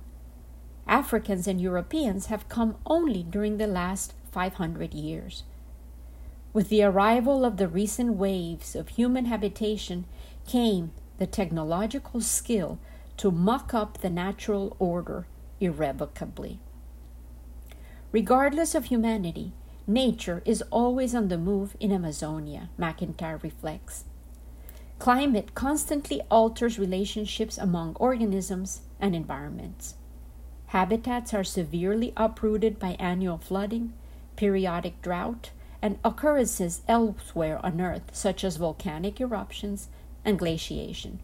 Africans 0.88 1.46
and 1.46 1.62
Europeans 1.62 2.26
have 2.26 2.50
come 2.50 2.78
only 2.88 3.22
during 3.22 3.58
the 3.58 3.68
last 3.68 4.16
500 4.32 4.96
years. 4.96 5.44
With 6.56 6.70
the 6.70 6.84
arrival 6.84 7.44
of 7.44 7.58
the 7.58 7.68
recent 7.68 8.14
waves 8.16 8.78
of 8.78 8.88
human 8.88 9.26
habitation 9.26 10.06
came 10.48 10.94
the 11.18 11.28
technological 11.28 12.22
skill 12.22 12.80
to 13.18 13.30
muck 13.30 13.74
up 13.74 13.98
the 13.98 14.10
natural 14.10 14.74
order 14.80 15.28
irrevocably. 15.60 16.62
Regardless 18.14 18.74
of 18.74 18.86
humanity, 18.86 19.52
nature 19.86 20.42
is 20.46 20.64
always 20.72 21.14
on 21.14 21.28
the 21.28 21.38
move 21.38 21.76
in 21.82 21.92
Amazonia, 21.92 22.70
McIntyre 22.80 23.44
reflects. 23.44 24.06
Climate 24.98 25.56
constantly 25.56 26.22
alters 26.32 26.80
relationships 26.80 27.58
among 27.58 27.98
organisms 27.98 28.80
and 29.02 29.14
environments. 29.14 29.96
Habitats 30.68 31.34
are 31.34 31.44
severely 31.44 32.14
uprooted 32.16 32.80
by 32.80 32.96
annual 32.98 33.38
flooding, 33.38 33.92
periodic 34.38 35.02
drought, 35.02 35.52
and 35.82 36.00
occurrences 36.04 36.82
elsewhere 36.88 37.60
on 37.64 37.82
Earth, 37.82 38.12
such 38.14 38.44
as 38.44 38.58
volcanic 38.58 39.20
eruptions 39.20 39.88
and 40.24 40.40
glaciation. 40.40 41.20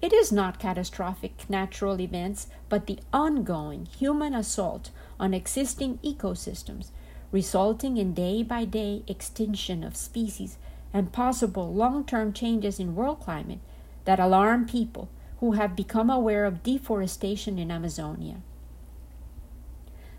It 0.00 0.12
is 0.12 0.32
not 0.32 0.58
catastrophic 0.58 1.48
natural 1.48 2.00
events, 2.00 2.48
but 2.68 2.86
the 2.86 2.98
ongoing 3.12 3.86
human 3.86 4.34
assault 4.34 4.90
on 5.20 5.32
existing 5.32 5.98
ecosystems, 5.98 6.88
resulting 7.30 7.96
in 7.96 8.12
day 8.12 8.42
by 8.42 8.64
day 8.64 9.04
extinction 9.06 9.84
of 9.84 9.96
species 9.96 10.58
and 10.92 11.12
possible 11.12 11.72
long 11.72 12.04
term 12.04 12.32
changes 12.32 12.80
in 12.80 12.96
world 12.96 13.20
climate 13.20 13.60
that 14.04 14.18
alarm 14.18 14.66
people 14.66 15.08
who 15.38 15.52
have 15.52 15.76
become 15.76 16.10
aware 16.10 16.44
of 16.44 16.62
deforestation 16.62 17.58
in 17.58 17.70
Amazonia. 17.70 18.36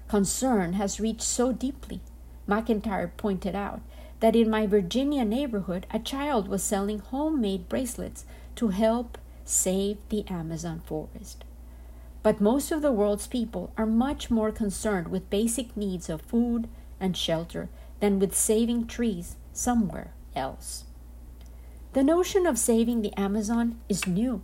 Concern 0.07 0.73
has 0.73 0.99
reached 0.99 1.21
so 1.21 1.51
deeply 1.51 2.01
McIntyre 2.47 3.11
pointed 3.17 3.55
out 3.55 3.81
that 4.19 4.35
in 4.35 4.49
my 4.49 4.65
Virginia 4.65 5.25
neighborhood, 5.25 5.85
a 5.91 5.99
child 5.99 6.47
was 6.47 6.63
selling 6.63 6.99
homemade 6.99 7.67
bracelets 7.69 8.25
to 8.55 8.69
help 8.69 9.17
save 9.45 9.97
the 10.09 10.25
Amazon 10.29 10.81
forest. 10.85 11.43
But 12.21 12.39
most 12.39 12.71
of 12.71 12.81
the 12.81 12.91
world's 12.91 13.27
people 13.27 13.73
are 13.77 13.85
much 13.85 14.31
more 14.31 14.51
concerned 14.51 15.09
with 15.09 15.29
basic 15.29 15.75
needs 15.75 16.09
of 16.09 16.21
food 16.21 16.69
and 16.99 17.17
shelter 17.17 17.69
than 17.99 18.19
with 18.19 18.33
saving 18.33 18.87
trees 18.87 19.35
somewhere 19.51 20.13
else. 20.35 20.85
The 21.91 22.03
notion 22.03 22.47
of 22.47 22.57
saving 22.57 23.01
the 23.01 23.13
Amazon 23.19 23.79
is 23.89 24.07
new. 24.07 24.41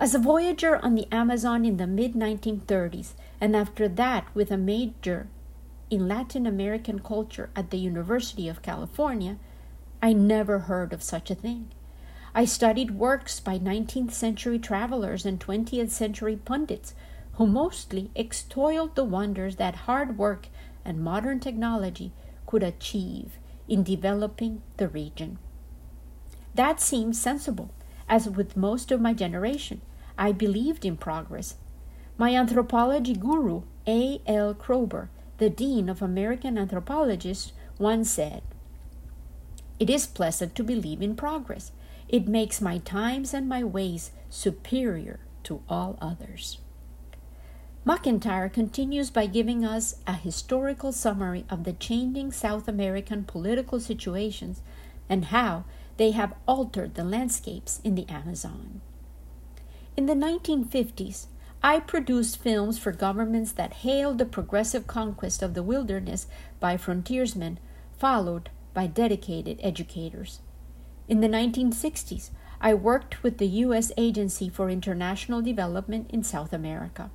As 0.00 0.14
a 0.14 0.18
voyager 0.18 0.82
on 0.84 0.94
the 0.94 1.06
Amazon 1.12 1.64
in 1.64 1.76
the 1.76 1.86
mid 1.86 2.14
1930s, 2.14 3.12
and 3.40 3.54
after 3.54 3.86
that 3.86 4.26
with 4.34 4.50
a 4.50 4.56
major 4.56 5.28
in 5.90 6.08
Latin 6.08 6.46
American 6.46 6.98
culture 6.98 7.50
at 7.54 7.70
the 7.70 7.78
University 7.78 8.48
of 8.48 8.62
California, 8.62 9.38
I 10.02 10.12
never 10.12 10.60
heard 10.60 10.92
of 10.92 11.02
such 11.02 11.30
a 11.30 11.34
thing. 11.34 11.70
I 12.34 12.44
studied 12.44 12.92
works 12.92 13.38
by 13.38 13.58
19th 13.58 14.10
century 14.10 14.58
travelers 14.58 15.24
and 15.24 15.38
20th 15.38 15.90
century 15.90 16.36
pundits 16.36 16.94
who 17.34 17.46
mostly 17.46 18.10
extolled 18.14 18.96
the 18.96 19.04
wonders 19.04 19.56
that 19.56 19.86
hard 19.86 20.18
work 20.18 20.48
and 20.84 21.00
modern 21.00 21.40
technology 21.40 22.12
could 22.46 22.62
achieve 22.62 23.38
in 23.68 23.82
developing 23.82 24.62
the 24.76 24.88
region. 24.88 25.38
That 26.54 26.80
seemed 26.80 27.16
sensible, 27.16 27.70
as 28.08 28.28
with 28.28 28.56
most 28.56 28.92
of 28.92 29.00
my 29.00 29.12
generation, 29.12 29.80
I 30.16 30.32
believed 30.32 30.84
in 30.84 30.96
progress. 30.96 31.56
My 32.16 32.34
anthropology 32.34 33.14
guru, 33.14 33.62
A. 33.88 34.20
L. 34.26 34.54
Kroeber, 34.54 35.08
the 35.38 35.50
dean 35.50 35.88
of 35.88 36.00
American 36.02 36.56
anthropologists, 36.56 37.52
once 37.78 38.10
said, 38.10 38.42
It 39.78 39.90
is 39.90 40.06
pleasant 40.06 40.54
to 40.54 40.64
believe 40.64 41.02
in 41.02 41.16
progress. 41.16 41.72
It 42.08 42.28
makes 42.28 42.60
my 42.60 42.78
times 42.78 43.34
and 43.34 43.48
my 43.48 43.64
ways 43.64 44.12
superior 44.30 45.20
to 45.44 45.62
all 45.68 45.98
others. 46.00 46.58
McIntyre 47.86 48.50
continues 48.50 49.10
by 49.10 49.26
giving 49.26 49.64
us 49.64 49.96
a 50.06 50.14
historical 50.14 50.90
summary 50.90 51.44
of 51.50 51.64
the 51.64 51.74
changing 51.74 52.32
South 52.32 52.66
American 52.66 53.24
political 53.24 53.78
situations 53.78 54.62
and 55.08 55.26
how 55.26 55.64
they 55.96 56.12
have 56.12 56.34
altered 56.48 56.94
the 56.94 57.04
landscapes 57.04 57.80
in 57.84 57.94
the 57.94 58.08
Amazon. 58.08 58.80
In 59.96 60.06
the 60.06 60.14
1950s, 60.14 61.26
I 61.64 61.80
produced 61.80 62.42
films 62.42 62.78
for 62.78 62.92
governments 62.92 63.50
that 63.52 63.72
hailed 63.88 64.18
the 64.18 64.26
progressive 64.26 64.86
conquest 64.86 65.42
of 65.42 65.54
the 65.54 65.62
wilderness 65.62 66.26
by 66.60 66.76
frontiersmen, 66.76 67.58
followed 67.96 68.50
by 68.74 68.86
dedicated 68.86 69.60
educators. 69.62 70.40
In 71.08 71.22
the 71.22 71.26
1960s, 71.26 72.28
I 72.60 72.74
worked 72.74 73.22
with 73.22 73.38
the 73.38 73.46
U.S. 73.64 73.92
Agency 73.96 74.50
for 74.50 74.68
International 74.68 75.40
Development 75.40 76.06
in 76.10 76.22
South 76.22 76.52
America. 76.52 77.10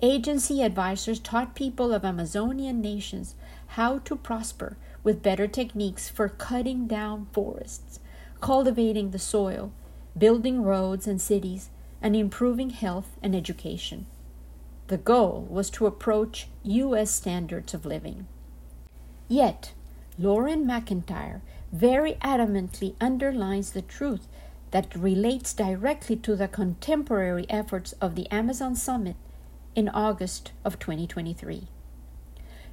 Agency 0.00 0.62
advisors 0.62 1.18
taught 1.18 1.56
people 1.56 1.92
of 1.92 2.04
Amazonian 2.04 2.80
nations 2.80 3.34
how 3.74 3.98
to 3.98 4.14
prosper 4.14 4.76
with 5.02 5.24
better 5.24 5.48
techniques 5.48 6.08
for 6.08 6.28
cutting 6.28 6.86
down 6.86 7.26
forests, 7.32 7.98
cultivating 8.40 9.10
the 9.10 9.18
soil, 9.18 9.72
building 10.16 10.62
roads 10.62 11.08
and 11.08 11.20
cities, 11.20 11.70
and 12.02 12.16
improving 12.16 12.70
health 12.70 13.16
and 13.22 13.34
education. 13.34 14.06
The 14.88 14.98
goal 14.98 15.46
was 15.48 15.70
to 15.70 15.86
approach 15.86 16.48
U.S. 16.64 17.10
standards 17.10 17.74
of 17.74 17.86
living. 17.86 18.26
Yet, 19.28 19.72
Loren 20.18 20.66
McIntyre 20.66 21.40
very 21.72 22.14
adamantly 22.14 22.94
underlines 23.00 23.70
the 23.70 23.82
truth 23.82 24.26
that 24.72 24.94
relates 24.94 25.52
directly 25.54 26.16
to 26.16 26.36
the 26.36 26.48
contemporary 26.48 27.46
efforts 27.48 27.92
of 28.00 28.14
the 28.14 28.28
Amazon 28.30 28.74
Summit 28.74 29.16
in 29.74 29.88
August 29.88 30.52
of 30.64 30.78
2023. 30.78 31.68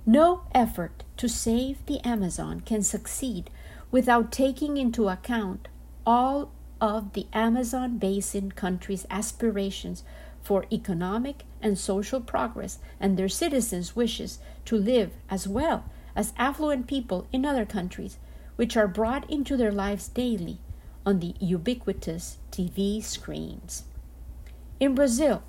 No 0.05 0.41
effort 0.53 1.03
to 1.17 1.27
save 1.27 1.85
the 1.85 1.99
Amazon 2.05 2.61
can 2.61 2.81
succeed 2.81 3.49
without 3.91 4.31
taking 4.31 4.77
into 4.77 5.09
account 5.09 5.67
all 6.05 6.51
of 6.79 7.13
the 7.13 7.27
Amazon 7.33 7.97
basin 7.97 8.51
countries' 8.51 9.05
aspirations 9.09 10.03
for 10.41 10.65
economic 10.71 11.43
and 11.61 11.77
social 11.77 12.21
progress 12.21 12.79
and 12.99 13.17
their 13.17 13.29
citizens' 13.29 13.95
wishes 13.95 14.39
to 14.65 14.77
live 14.77 15.11
as 15.29 15.47
well 15.47 15.85
as 16.15 16.33
affluent 16.37 16.87
people 16.87 17.27
in 17.31 17.45
other 17.45 17.65
countries, 17.65 18.17
which 18.55 18.77
are 18.77 18.87
brought 18.87 19.29
into 19.29 19.57
their 19.57 19.71
lives 19.71 20.07
daily 20.07 20.59
on 21.05 21.19
the 21.19 21.35
ubiquitous 21.39 22.37
TV 22.51 23.03
screens. 23.03 23.83
In 24.79 24.95
Brazil, 24.95 25.43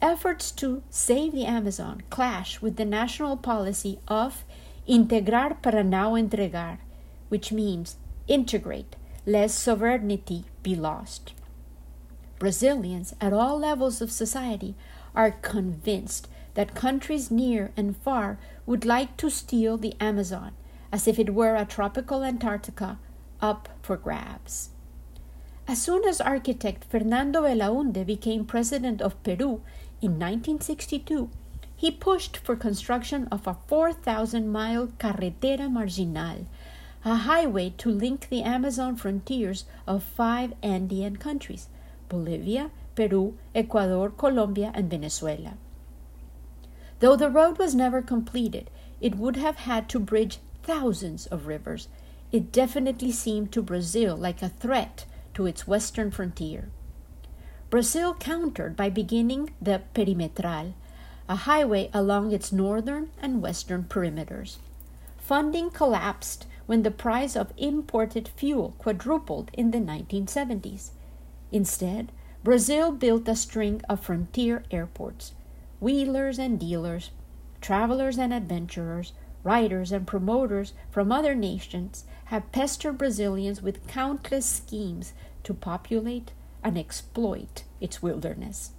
efforts 0.00 0.50
to 0.52 0.82
save 0.90 1.32
the 1.32 1.44
Amazon 1.44 2.02
clash 2.10 2.60
with 2.60 2.76
the 2.76 2.84
national 2.84 3.36
policy 3.36 4.00
of 4.08 4.44
integrar 4.88 5.62
para 5.62 5.84
não 5.84 6.18
entregar, 6.18 6.78
which 7.28 7.52
means 7.52 7.96
integrate, 8.26 8.96
less 9.24 9.54
sovereignty 9.54 10.44
be 10.62 10.74
lost. 10.74 11.32
Brazilians 12.38 13.14
at 13.20 13.32
all 13.32 13.58
levels 13.58 14.00
of 14.00 14.10
society 14.10 14.74
are 15.14 15.30
convinced 15.30 16.28
that 16.54 16.74
countries 16.74 17.30
near 17.30 17.70
and 17.76 17.96
far 17.96 18.38
would 18.66 18.84
like 18.84 19.16
to 19.16 19.30
steal 19.30 19.76
the 19.76 19.94
Amazon 20.00 20.52
as 20.92 21.08
if 21.08 21.18
it 21.18 21.34
were 21.34 21.56
a 21.56 21.64
tropical 21.64 22.22
Antarctica 22.22 22.98
up 23.40 23.68
for 23.80 23.96
grabs. 23.96 24.70
As 25.66 25.80
soon 25.80 26.04
as 26.04 26.20
architect 26.20 26.84
Fernando 26.84 27.42
Belaunde 27.42 28.04
became 28.04 28.44
president 28.44 29.00
of 29.00 29.20
Peru 29.22 29.62
in 30.02 30.18
1962, 30.18 31.30
he 31.74 31.90
pushed 31.90 32.36
for 32.36 32.54
construction 32.54 33.26
of 33.32 33.46
a 33.46 33.56
4,000 33.66 34.52
mile 34.52 34.88
carretera 34.98 35.68
marginal, 35.68 36.46
a 37.04 37.16
highway 37.16 37.70
to 37.78 37.90
link 37.90 38.28
the 38.28 38.42
Amazon 38.42 38.96
frontiers 38.96 39.64
of 39.86 40.02
five 40.02 40.52
Andean 40.62 41.16
countries 41.16 41.68
Bolivia, 42.08 42.70
Peru, 42.94 43.36
Ecuador, 43.54 44.10
Colombia, 44.10 44.70
and 44.74 44.90
Venezuela. 44.90 45.54
Though 47.00 47.16
the 47.16 47.30
road 47.30 47.58
was 47.58 47.74
never 47.74 48.02
completed, 48.02 48.70
it 49.00 49.16
would 49.16 49.36
have 49.36 49.56
had 49.56 49.88
to 49.88 49.98
bridge 49.98 50.38
thousands 50.62 51.26
of 51.26 51.46
rivers. 51.46 51.88
It 52.30 52.52
definitely 52.52 53.10
seemed 53.10 53.50
to 53.52 53.62
Brazil 53.62 54.16
like 54.16 54.42
a 54.42 54.48
threat 54.48 55.06
to 55.34 55.46
its 55.46 55.66
western 55.66 56.10
frontier. 56.10 56.68
Brazil 57.70 58.14
countered 58.14 58.76
by 58.76 58.90
beginning 58.90 59.50
the 59.60 59.82
Perimetral, 59.94 60.74
a 61.28 61.36
highway 61.36 61.90
along 61.92 62.30
its 62.30 62.52
northern 62.52 63.10
and 63.20 63.42
western 63.42 63.84
perimeters. 63.84 64.58
Funding 65.16 65.70
collapsed 65.70 66.46
when 66.66 66.82
the 66.82 66.90
price 66.90 67.36
of 67.36 67.52
imported 67.56 68.28
fuel 68.28 68.74
quadrupled 68.78 69.50
in 69.52 69.70
the 69.70 69.78
1970s. 69.78 70.90
Instead, 71.50 72.12
Brazil 72.44 72.92
built 72.92 73.28
a 73.28 73.36
string 73.36 73.80
of 73.88 74.00
frontier 74.00 74.64
airports. 74.70 75.32
Wheelers 75.80 76.38
and 76.38 76.58
dealers, 76.58 77.10
travelers 77.60 78.18
and 78.18 78.32
adventurers, 78.32 79.12
writers 79.44 79.92
and 79.92 80.06
promoters 80.06 80.72
from 80.90 81.10
other 81.10 81.34
nations 81.34 82.04
have 82.26 82.52
pestered 82.52 82.98
Brazilians 82.98 83.60
with 83.60 83.86
countless 83.86 84.46
schemes 84.46 85.12
to 85.42 85.54
populate, 85.54 86.32
and 86.62 86.78
exploit 86.78 87.64
its 87.80 88.02
wilderness. 88.02 88.70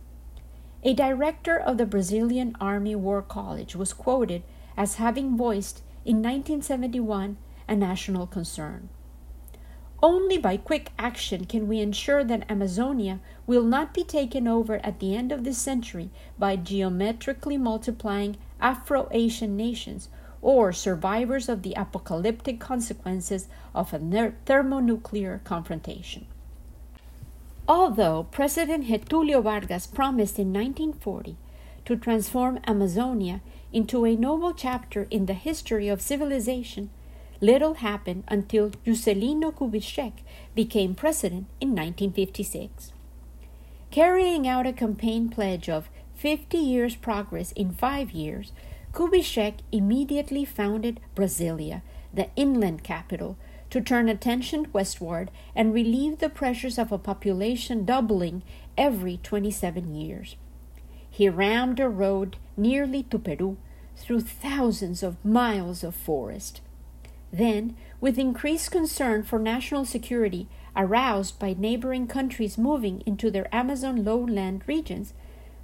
A 0.83 0.93
director 0.93 1.57
of 1.57 1.77
the 1.77 1.85
Brazilian 1.85 2.55
Army 2.59 2.95
War 2.95 3.21
College 3.21 3.75
was 3.75 3.93
quoted 3.93 4.43
as 4.75 4.95
having 4.95 5.37
voiced 5.37 5.81
in 6.05 6.17
1971 6.17 7.37
a 7.67 7.75
national 7.75 8.27
concern. 8.27 8.89
Only 10.01 10.37
by 10.37 10.57
quick 10.57 10.91
action 10.99 11.45
can 11.45 11.69
we 11.69 11.79
ensure 11.79 12.25
that 12.25 12.49
Amazonia 12.51 13.19
will 13.47 13.63
not 13.63 13.93
be 13.93 14.03
taken 14.03 14.49
over 14.49 14.85
at 14.85 14.99
the 14.99 15.15
end 15.15 15.31
of 15.31 15.45
this 15.45 15.57
century 15.57 16.09
by 16.37 16.57
geometrically 16.57 17.57
multiplying 17.57 18.35
Afro 18.59 19.07
Asian 19.11 19.55
nations 19.55 20.09
or 20.41 20.73
survivors 20.73 21.47
of 21.47 21.61
the 21.61 21.73
apocalyptic 21.75 22.59
consequences 22.59 23.47
of 23.73 23.93
a 23.93 24.33
thermonuclear 24.45 25.39
confrontation. 25.45 26.27
Although 27.65 28.27
President 28.29 28.87
Getulio 28.87 29.41
Vargas 29.41 29.87
promised 29.87 30.37
in 30.37 30.51
1940 30.51 31.37
to 31.85 31.95
transform 31.95 32.59
Amazonia 32.67 33.39
into 33.71 34.05
a 34.05 34.17
noble 34.17 34.53
chapter 34.53 35.07
in 35.09 35.27
the 35.27 35.33
history 35.33 35.87
of 35.87 36.01
civilization, 36.01 36.89
little 37.43 37.73
happened 37.75 38.23
until 38.29 38.69
Juscelino 38.85 39.53
Kubitschek 39.53 40.13
became 40.55 40.95
president 40.95 41.47
in 41.59 41.69
1956. 41.69 42.93
Carrying 43.91 44.47
out 44.47 44.65
a 44.65 44.71
campaign 44.71 45.27
pledge 45.29 45.67
of 45.67 45.89
50 46.15 46.57
years' 46.57 46.95
progress 46.95 47.51
in 47.51 47.73
five 47.73 48.11
years, 48.11 48.53
Kubitschek 48.93 49.55
immediately 49.73 50.45
founded 50.45 51.01
Brasilia, 51.15 51.81
the 52.13 52.29
inland 52.37 52.81
capital, 52.83 53.35
to 53.69 53.81
turn 53.81 54.07
attention 54.07 54.67
westward 54.71 55.29
and 55.53 55.73
relieve 55.73 56.19
the 56.19 56.29
pressures 56.29 56.77
of 56.77 56.93
a 56.93 56.97
population 56.97 57.83
doubling 57.83 58.41
every 58.77 59.17
27 59.17 59.93
years. 59.93 60.37
He 61.09 61.27
rammed 61.27 61.81
a 61.81 61.89
road 61.89 62.37
nearly 62.55 63.03
to 63.03 63.19
Peru 63.19 63.57
through 63.97 64.21
thousands 64.21 65.03
of 65.03 65.23
miles 65.25 65.83
of 65.83 65.93
forest. 65.93 66.61
Then, 67.33 67.75
with 67.99 68.19
increased 68.19 68.69
concern 68.69 69.23
for 69.23 69.39
national 69.39 69.85
security 69.85 70.47
aroused 70.75 71.39
by 71.39 71.55
neighboring 71.57 72.05
countries 72.05 72.59
moving 72.59 73.01
into 73.07 73.31
their 73.31 73.53
Amazon 73.53 74.05
lowland 74.05 74.61
regions, 74.67 75.13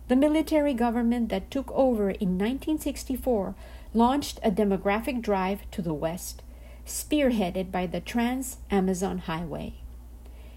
the 0.08 0.16
military 0.16 0.74
government 0.74 1.30
that 1.30 1.52
took 1.52 1.72
over 1.72 2.10
in 2.10 2.40
1964 2.40 3.54
launched 3.94 4.40
a 4.42 4.50
demographic 4.50 5.22
drive 5.22 5.70
to 5.70 5.84
the 5.84 5.94
west 5.94 6.42
spearheaded 6.88 7.72
by 7.72 7.86
the 7.86 8.00
Trans 8.00 8.58
Amazon 8.72 9.20
Highway. 9.20 9.76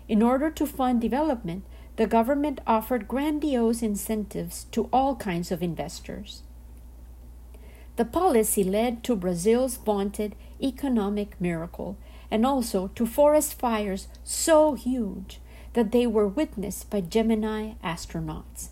In 0.09 0.23
order 0.23 0.51
to 0.51 0.67
fund 0.67 1.03
development, 1.03 1.65
the 1.97 2.07
government 2.07 2.63
offered 2.67 3.07
grandiose 3.07 3.83
incentives 3.83 4.65
to 4.73 4.89
all 4.95 5.15
kinds 5.17 5.53
of 5.53 5.63
investors. 5.63 6.43
The 7.97 8.05
policy 8.07 8.65
led 8.65 9.05
to 9.05 9.17
Brazil's 9.17 9.77
vaunted 9.77 10.35
economic 10.63 11.39
miracle 11.41 11.99
and 12.31 12.47
also 12.47 12.89
to 12.95 13.05
forest 13.05 13.59
fires 13.59 14.09
so 14.25 14.75
huge 14.75 15.41
that 15.75 15.93
they 15.93 16.07
were 16.07 16.27
witnessed 16.27 16.89
by 16.89 17.03
Gemini 17.03 17.73
astronauts. 17.85 18.69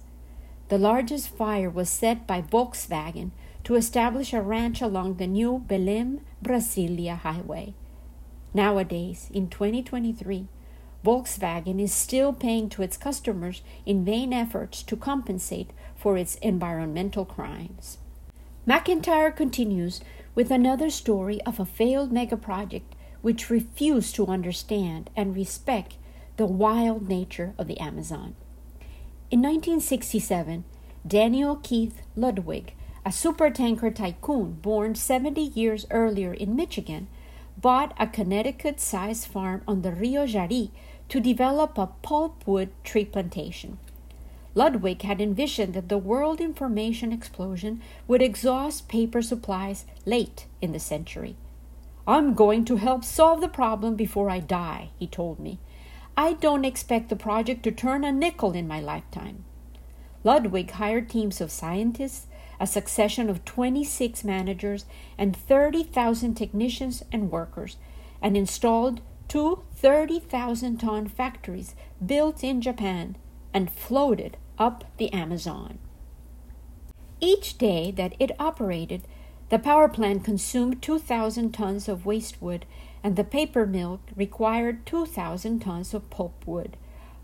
The 0.68 0.78
largest 0.78 1.28
fire 1.28 1.68
was 1.68 1.90
set 1.90 2.26
by 2.26 2.40
Volkswagen 2.40 3.32
to 3.64 3.74
establish 3.74 4.32
a 4.32 4.40
ranch 4.40 4.80
along 4.80 5.16
the 5.16 5.26
new 5.26 5.64
Belém 5.66 6.20
Brasilia 6.42 7.18
highway. 7.18 7.74
Nowadays, 8.54 9.30
in 9.34 9.48
2023, 9.48 10.48
Volkswagen 11.04 11.80
is 11.80 11.92
still 11.92 12.32
paying 12.32 12.68
to 12.70 12.82
its 12.82 12.96
customers 12.96 13.62
in 13.84 14.04
vain 14.04 14.32
efforts 14.32 14.82
to 14.84 14.96
compensate 14.96 15.70
for 15.96 16.16
its 16.16 16.36
environmental 16.36 17.24
crimes. 17.24 17.98
McIntyre 18.70 19.34
continues 19.34 20.00
with 20.36 20.52
another 20.52 20.90
story 20.90 21.40
of 21.42 21.58
a 21.58 21.64
failed 21.64 22.12
megaproject 22.12 22.94
which 23.20 23.50
refused 23.50 24.14
to 24.14 24.28
understand 24.28 25.10
and 25.16 25.34
respect 25.34 25.96
the 26.36 26.46
wild 26.46 27.08
nature 27.08 27.52
of 27.58 27.66
the 27.66 27.80
Amazon. 27.80 28.36
In 29.28 29.42
1967, 29.42 30.62
Daniel 31.04 31.56
Keith 31.56 32.02
Ludwig, 32.14 32.74
a 33.04 33.08
supertanker 33.08 33.92
tycoon 33.92 34.52
born 34.62 34.94
70 34.94 35.40
years 35.40 35.84
earlier 35.90 36.32
in 36.32 36.54
Michigan, 36.54 37.08
bought 37.60 37.92
a 37.98 38.06
Connecticut 38.06 38.78
sized 38.78 39.26
farm 39.26 39.62
on 39.66 39.82
the 39.82 39.90
Rio 39.90 40.24
Jari 40.26 40.70
to 41.08 41.18
develop 41.18 41.76
a 41.76 41.88
pulpwood 42.04 42.68
tree 42.84 43.04
plantation. 43.04 43.78
Ludwig 44.54 45.02
had 45.02 45.20
envisioned 45.20 45.74
that 45.74 45.88
the 45.88 45.98
world 45.98 46.40
information 46.40 47.12
explosion 47.12 47.80
would 48.08 48.20
exhaust 48.20 48.88
paper 48.88 49.22
supplies 49.22 49.84
late 50.04 50.46
in 50.60 50.72
the 50.72 50.80
century. 50.80 51.36
I'm 52.06 52.34
going 52.34 52.64
to 52.64 52.76
help 52.76 53.04
solve 53.04 53.40
the 53.40 53.48
problem 53.48 53.94
before 53.94 54.28
I 54.28 54.40
die, 54.40 54.90
he 54.98 55.06
told 55.06 55.38
me. 55.38 55.60
I 56.16 56.32
don't 56.32 56.64
expect 56.64 57.08
the 57.08 57.16
project 57.16 57.62
to 57.62 57.70
turn 57.70 58.04
a 58.04 58.10
nickel 58.10 58.52
in 58.52 58.66
my 58.66 58.80
lifetime. 58.80 59.44
Ludwig 60.24 60.72
hired 60.72 61.08
teams 61.08 61.40
of 61.40 61.52
scientists, 61.52 62.26
a 62.58 62.66
succession 62.66 63.30
of 63.30 63.44
26 63.44 64.24
managers, 64.24 64.84
and 65.16 65.34
30,000 65.34 66.34
technicians 66.34 67.02
and 67.12 67.30
workers, 67.30 67.76
and 68.20 68.36
installed 68.36 69.00
two 69.28 69.62
30,000 69.76 70.78
ton 70.78 71.06
factories 71.06 71.74
built 72.04 72.42
in 72.42 72.60
Japan 72.60 73.16
and 73.52 73.70
floated 73.70 74.36
up 74.58 74.84
the 74.96 75.12
Amazon. 75.12 75.78
Each 77.20 77.58
day 77.58 77.90
that 77.90 78.14
it 78.18 78.32
operated, 78.38 79.02
the 79.50 79.58
power 79.58 79.88
plant 79.88 80.24
consumed 80.24 80.80
2,000 80.80 81.52
tons 81.52 81.88
of 81.88 82.06
waste 82.06 82.40
wood, 82.40 82.64
and 83.02 83.16
the 83.16 83.24
paper 83.24 83.66
mill 83.66 84.00
required 84.16 84.86
2,000 84.86 85.60
tons 85.60 85.92
of 85.92 86.08
pulp 86.08 86.46
wood, 86.46 86.76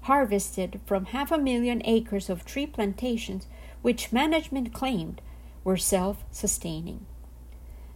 harvested 0.03 0.81
from 0.85 1.07
half 1.07 1.31
a 1.31 1.39
million 1.39 1.81
acres 1.85 2.29
of 2.29 2.45
tree 2.45 2.67
plantations, 2.67 3.47
which 3.83 4.13
management 4.13 4.75
claimed 4.75 5.23
were 5.63 5.77
self 5.77 6.25
sustaining. 6.31 7.07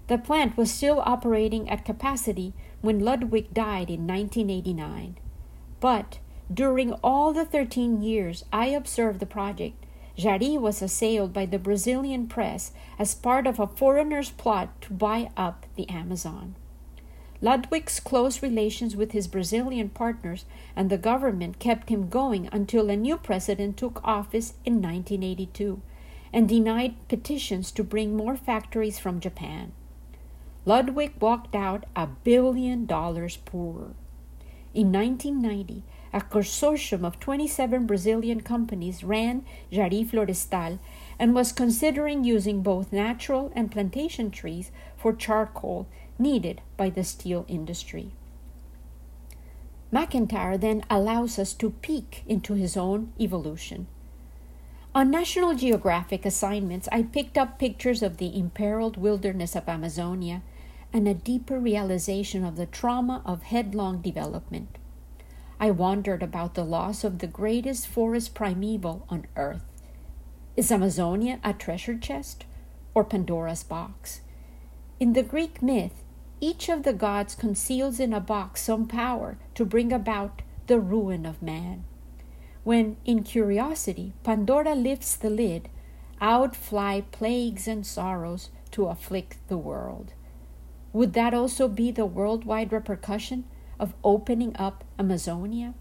The 0.06 0.18
plant 0.18 0.56
was 0.56 0.72
still 0.72 1.00
operating 1.04 1.68
at 1.68 1.84
capacity 1.84 2.52
when 2.80 3.00
Ludwig 3.00 3.52
died 3.52 3.90
in 3.90 4.06
1989. 4.06 5.18
But 5.80 6.18
during 6.52 6.92
all 7.04 7.32
the 7.32 7.44
13 7.44 8.02
years 8.02 8.44
I 8.52 8.66
observed 8.66 9.20
the 9.20 9.26
project, 9.26 9.86
Jari 10.18 10.60
was 10.60 10.82
assailed 10.82 11.32
by 11.32 11.46
the 11.46 11.58
Brazilian 11.58 12.26
press 12.26 12.72
as 12.98 13.14
part 13.14 13.46
of 13.46 13.58
a 13.58 13.66
foreigner's 13.66 14.30
plot 14.30 14.80
to 14.82 14.92
buy 14.92 15.30
up 15.36 15.64
the 15.76 15.88
Amazon. 15.88 16.56
Ludwig's 17.40 18.00
close 18.00 18.42
relations 18.42 18.94
with 18.94 19.12
his 19.12 19.26
Brazilian 19.26 19.88
partners 19.88 20.44
and 20.76 20.90
the 20.90 20.98
government 20.98 21.58
kept 21.58 21.88
him 21.88 22.10
going 22.10 22.48
until 22.52 22.90
a 22.90 22.96
new 22.96 23.16
president 23.16 23.78
took 23.78 24.00
office 24.04 24.54
in 24.66 24.74
1982 24.74 25.80
and 26.32 26.48
denied 26.48 26.96
petitions 27.08 27.72
to 27.72 27.82
bring 27.82 28.14
more 28.14 28.36
factories 28.36 28.98
from 28.98 29.20
Japan. 29.20 29.72
Ludwig 30.66 31.12
walked 31.18 31.54
out 31.54 31.84
a 31.96 32.06
billion 32.06 32.84
dollars 32.84 33.38
poorer. 33.38 33.94
In 34.74 34.92
1990, 34.92 35.82
a 36.12 36.20
consortium 36.20 37.04
of 37.04 37.20
27 37.20 37.86
Brazilian 37.86 38.40
companies 38.40 39.04
ran 39.04 39.44
Jari 39.70 40.04
Florestal 40.04 40.78
and 41.18 41.34
was 41.34 41.52
considering 41.52 42.24
using 42.24 42.62
both 42.62 42.92
natural 42.92 43.52
and 43.54 43.70
plantation 43.70 44.30
trees 44.30 44.70
for 44.96 45.12
charcoal 45.12 45.86
needed 46.18 46.60
by 46.76 46.90
the 46.90 47.04
steel 47.04 47.44
industry. 47.48 48.12
McIntyre 49.92 50.60
then 50.60 50.84
allows 50.88 51.38
us 51.38 51.52
to 51.54 51.70
peek 51.70 52.22
into 52.26 52.54
his 52.54 52.76
own 52.76 53.12
evolution. 53.18 53.86
On 54.92 55.10
National 55.10 55.54
Geographic 55.54 56.26
assignments, 56.26 56.88
I 56.90 57.04
picked 57.04 57.38
up 57.38 57.58
pictures 57.58 58.02
of 58.02 58.16
the 58.16 58.36
imperiled 58.36 58.96
wilderness 58.96 59.54
of 59.54 59.68
Amazonia 59.68 60.42
and 60.92 61.06
a 61.06 61.14
deeper 61.14 61.60
realization 61.60 62.44
of 62.44 62.56
the 62.56 62.66
trauma 62.66 63.22
of 63.24 63.42
headlong 63.42 64.00
development. 64.00 64.78
I 65.62 65.70
wondered 65.70 66.22
about 66.22 66.54
the 66.54 66.64
loss 66.64 67.04
of 67.04 67.18
the 67.18 67.26
greatest 67.26 67.86
forest 67.86 68.34
primeval 68.34 69.04
on 69.10 69.26
earth. 69.36 69.82
Is 70.56 70.72
Amazonia 70.72 71.38
a 71.44 71.52
treasure 71.52 71.98
chest 71.98 72.46
or 72.94 73.04
Pandora's 73.04 73.62
box? 73.62 74.22
In 74.98 75.12
the 75.12 75.22
Greek 75.22 75.60
myth, 75.60 76.02
each 76.40 76.70
of 76.70 76.84
the 76.84 76.94
gods 76.94 77.34
conceals 77.34 78.00
in 78.00 78.14
a 78.14 78.20
box 78.20 78.62
some 78.62 78.88
power 78.88 79.36
to 79.54 79.66
bring 79.66 79.92
about 79.92 80.40
the 80.66 80.80
ruin 80.80 81.26
of 81.26 81.42
man. 81.42 81.84
When, 82.64 82.96
in 83.04 83.22
curiosity, 83.22 84.14
Pandora 84.22 84.74
lifts 84.74 85.14
the 85.14 85.28
lid, 85.28 85.68
out 86.22 86.56
fly 86.56 87.02
plagues 87.12 87.68
and 87.68 87.86
sorrows 87.86 88.48
to 88.70 88.86
afflict 88.86 89.36
the 89.48 89.58
world. 89.58 90.14
Would 90.94 91.12
that 91.12 91.34
also 91.34 91.68
be 91.68 91.90
the 91.90 92.06
worldwide 92.06 92.72
repercussion 92.72 93.44
of 93.80 93.94
opening 94.04 94.54
up 94.56 94.84
Amazonia? 94.98 95.74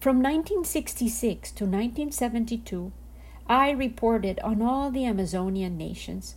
From 0.00 0.16
1966 0.16 1.52
to 1.52 1.64
1972, 1.64 2.92
I 3.46 3.70
reported 3.70 4.38
on 4.40 4.60
all 4.60 4.90
the 4.90 5.06
Amazonian 5.06 5.78
nations. 5.78 6.34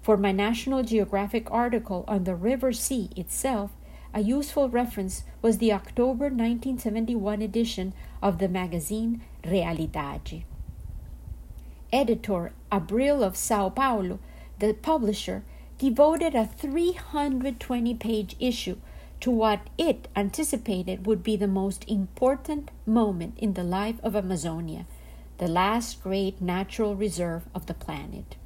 For 0.00 0.16
my 0.16 0.32
National 0.32 0.82
Geographic 0.82 1.50
article 1.50 2.04
on 2.08 2.24
the 2.24 2.34
River 2.34 2.72
Sea 2.72 3.10
itself, 3.16 3.72
a 4.14 4.20
useful 4.20 4.68
reference 4.68 5.24
was 5.42 5.58
the 5.58 5.72
October 5.72 6.26
1971 6.26 7.42
edition 7.42 7.92
of 8.22 8.38
the 8.38 8.48
magazine 8.48 9.22
Realidade. 9.42 10.44
Editor 11.92 12.52
Abril 12.72 13.22
of 13.22 13.36
Sao 13.36 13.68
Paulo, 13.68 14.18
the 14.58 14.72
publisher, 14.72 15.44
devoted 15.78 16.34
a 16.34 16.46
320 16.46 17.94
page 17.94 18.36
issue 18.40 18.76
to 19.24 19.30
what 19.30 19.70
it 19.78 20.06
anticipated 20.14 21.06
would 21.06 21.22
be 21.22 21.34
the 21.34 21.48
most 21.48 21.82
important 21.88 22.70
moment 22.84 23.32
in 23.38 23.54
the 23.54 23.64
life 23.64 23.94
of 24.02 24.14
Amazonia, 24.14 24.84
the 25.38 25.48
last 25.48 26.02
great 26.02 26.42
natural 26.42 26.94
reserve 26.94 27.44
of 27.54 27.64
the 27.64 27.72
planet. 27.72 28.36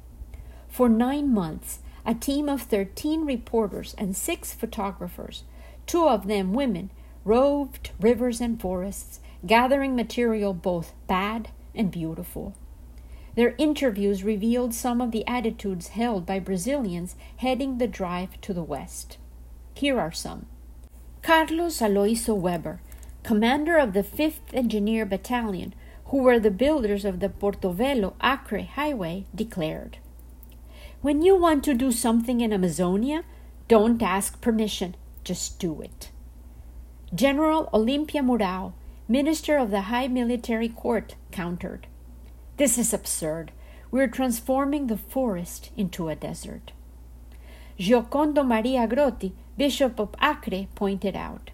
For 0.69 0.87
nine 0.87 1.33
months, 1.33 1.79
a 2.05 2.13
team 2.13 2.47
of 2.47 2.61
13 2.61 3.25
reporters 3.25 3.93
and 3.97 4.15
six 4.15 4.53
photographers 4.53 5.43
two 5.85 6.07
of 6.07 6.27
them 6.27 6.53
women, 6.53 6.91
roved 7.25 7.91
rivers 7.99 8.39
and 8.39 8.61
forests, 8.61 9.19
gathering 9.45 9.97
material 9.97 10.53
both 10.53 10.93
bad 11.07 11.49
and 11.75 11.91
beautiful. 11.91 12.55
Their 13.35 13.53
interviews 13.57 14.23
revealed 14.23 14.73
some 14.73 15.01
of 15.01 15.11
the 15.11 15.27
attitudes 15.27 15.89
held 15.89 16.25
by 16.25 16.39
Brazilians 16.39 17.17
heading 17.35 17.79
the 17.79 17.87
drive 17.87 18.39
to 18.39 18.53
the 18.53 18.63
west. 18.63 19.17
Here 19.73 19.99
are 19.99 20.13
some. 20.13 20.45
Carlos 21.21 21.79
Aloysio 21.81 22.35
Weber, 22.35 22.79
commander 23.23 23.77
of 23.77 23.93
the 23.93 24.03
5th 24.03 24.53
Engineer 24.53 25.05
Battalion, 25.05 25.73
who 26.05 26.19
were 26.19 26.39
the 26.39 26.49
builders 26.49 27.05
of 27.05 27.19
the 27.19 27.29
Porto 27.29 27.75
Acre 28.23 28.61
highway, 28.63 29.25
declared 29.35 29.97
When 31.01 31.21
you 31.21 31.35
want 31.35 31.63
to 31.65 31.73
do 31.73 31.91
something 31.91 32.41
in 32.41 32.53
Amazonia, 32.53 33.23
don't 33.67 34.01
ask 34.01 34.41
permission. 34.41 34.95
Just 35.23 35.59
do 35.59 35.81
it. 35.81 36.09
General 37.13 37.69
Olympio 37.73 38.23
Mourão, 38.23 38.73
Minister 39.07 39.57
of 39.57 39.71
the 39.71 39.81
High 39.81 40.07
Military 40.07 40.69
Court, 40.69 41.15
countered. 41.31 41.85
This 42.57 42.77
is 42.77 42.93
absurd. 42.93 43.51
We're 43.91 44.07
transforming 44.07 44.87
the 44.87 44.97
forest 44.97 45.71
into 45.75 46.09
a 46.09 46.15
desert. 46.15 46.71
Giocondo 47.77 48.45
Maria 48.45 48.87
Grotti, 48.87 49.33
Bishop 49.59 49.99
of 49.99 50.15
Acre, 50.21 50.67
pointed 50.73 51.17
out. 51.17 51.51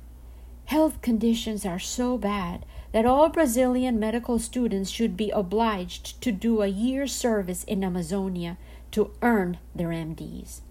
Health 0.65 1.02
conditions 1.02 1.65
are 1.65 1.80
so 1.80 2.20
bad 2.20 2.63
that 2.91 3.04
all 3.04 3.30
Brazilian 3.30 4.00
medical 4.00 4.38
students 4.38 4.91
should 4.91 5.18
be 5.18 5.32
obliged 5.32 6.22
to 6.22 6.32
do 6.32 6.62
a 6.62 6.68
year's 6.68 7.15
service 7.15 7.63
in 7.63 7.84
Amazonia 7.84 8.60
to 8.91 9.10
earn 9.24 9.58
their 9.74 9.88
MDs. 9.88 10.62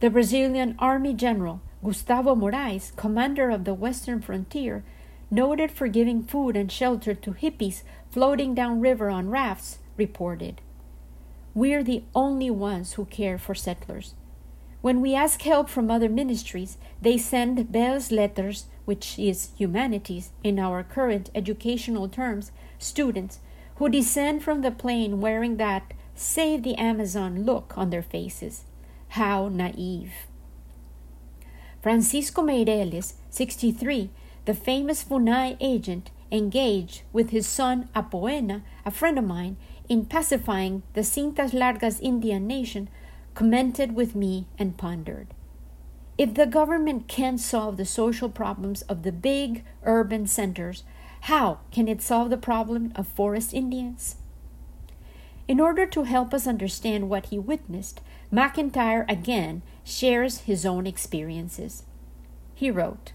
The 0.00 0.10
Brazilian 0.10 0.74
Army 0.80 1.14
General 1.14 1.60
Gustavo 1.84 2.34
Morais, 2.34 2.90
commander 2.96 3.48
of 3.48 3.62
the 3.62 3.72
western 3.72 4.20
frontier, 4.20 4.82
noted 5.30 5.70
for 5.70 5.86
giving 5.86 6.24
food 6.24 6.56
and 6.56 6.72
shelter 6.72 7.14
to 7.14 7.30
hippies 7.30 7.84
floating 8.10 8.56
downriver 8.56 9.08
on 9.08 9.30
rafts, 9.30 9.78
reported 9.96 10.60
We're 11.54 11.84
the 11.84 12.02
only 12.12 12.50
ones 12.50 12.94
who 12.94 13.04
care 13.04 13.38
for 13.38 13.54
settlers. 13.54 14.14
When 14.84 15.00
we 15.00 15.14
ask 15.14 15.40
help 15.40 15.70
from 15.70 15.90
other 15.90 16.10
ministries, 16.10 16.76
they 17.00 17.16
send 17.16 17.72
belles 17.72 18.12
lettres, 18.12 18.66
which 18.84 19.18
is 19.18 19.48
humanities 19.56 20.28
in 20.42 20.58
our 20.58 20.82
current 20.82 21.30
educational 21.34 22.06
terms, 22.06 22.52
students 22.78 23.38
who 23.76 23.88
descend 23.88 24.42
from 24.42 24.60
the 24.60 24.70
plane 24.70 25.22
wearing 25.22 25.56
that 25.56 25.94
save 26.14 26.64
the 26.64 26.74
Amazon 26.74 27.46
look 27.46 27.72
on 27.78 27.88
their 27.88 28.02
faces. 28.02 28.64
How 29.16 29.48
naive. 29.48 30.12
Francisco 31.80 32.42
Meireles, 32.42 33.14
63, 33.30 34.10
the 34.44 34.52
famous 34.52 35.02
Funai 35.02 35.56
agent, 35.62 36.10
engaged 36.30 37.04
with 37.10 37.30
his 37.30 37.46
son 37.46 37.88
Apoena, 37.96 38.60
a 38.84 38.90
friend 38.90 39.18
of 39.18 39.24
mine, 39.24 39.56
in 39.88 40.04
pacifying 40.04 40.82
the 40.92 41.00
Cintas 41.00 41.52
Largas 41.52 42.02
Indian 42.02 42.46
nation 42.46 42.90
commented 43.34 43.94
with 43.94 44.14
me 44.14 44.46
and 44.58 44.76
pondered. 44.76 45.28
If 46.16 46.34
the 46.34 46.46
government 46.46 47.08
can't 47.08 47.40
solve 47.40 47.76
the 47.76 47.84
social 47.84 48.28
problems 48.28 48.82
of 48.82 49.02
the 49.02 49.12
big 49.12 49.64
urban 49.82 50.26
centers, 50.26 50.84
how 51.22 51.58
can 51.72 51.88
it 51.88 52.00
solve 52.00 52.30
the 52.30 52.36
problem 52.36 52.92
of 52.94 53.08
forest 53.08 53.52
Indians? 53.52 54.16
In 55.48 55.60
order 55.60 55.84
to 55.86 56.04
help 56.04 56.32
us 56.32 56.46
understand 56.46 57.10
what 57.10 57.26
he 57.26 57.38
witnessed, 57.38 58.00
McIntyre 58.32 59.04
again 59.10 59.62
shares 59.82 60.40
his 60.40 60.64
own 60.64 60.86
experiences. 60.86 61.82
He 62.54 62.70
wrote, 62.70 63.12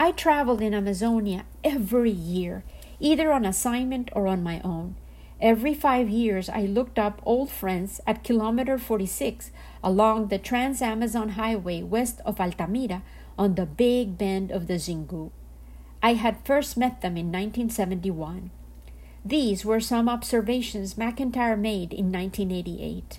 I 0.00 0.12
traveled 0.12 0.62
in 0.62 0.74
Amazonia 0.74 1.44
every 1.62 2.10
year, 2.10 2.64
either 2.98 3.32
on 3.32 3.44
assignment 3.44 4.08
or 4.12 4.26
on 4.26 4.42
my 4.42 4.60
own. 4.64 4.96
Every 5.42 5.74
five 5.74 6.08
years, 6.08 6.48
I 6.48 6.66
looked 6.66 7.00
up 7.00 7.20
old 7.26 7.50
friends 7.50 8.00
at 8.06 8.22
kilometer 8.22 8.78
46 8.78 9.50
along 9.82 10.28
the 10.28 10.38
Trans 10.38 10.80
Amazon 10.80 11.30
Highway 11.30 11.82
west 11.82 12.20
of 12.24 12.38
Altamira 12.40 13.02
on 13.36 13.56
the 13.56 13.66
big 13.66 14.16
bend 14.16 14.52
of 14.52 14.68
the 14.68 14.74
Xingu. 14.74 15.32
I 16.00 16.14
had 16.14 16.46
first 16.46 16.76
met 16.76 17.00
them 17.00 17.16
in 17.16 17.26
1971. 17.26 18.52
These 19.24 19.64
were 19.64 19.80
some 19.80 20.08
observations 20.08 20.94
McIntyre 20.94 21.58
made 21.58 21.92
in 21.92 22.12
1988. 22.12 23.18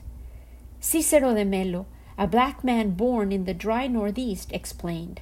Cicero 0.80 1.36
de 1.36 1.44
Mello, 1.44 1.88
a 2.18 2.26
black 2.26 2.64
man 2.64 2.92
born 2.92 3.34
in 3.34 3.44
the 3.44 3.54
dry 3.54 3.88
Northeast, 3.88 4.50
explained 4.54 5.20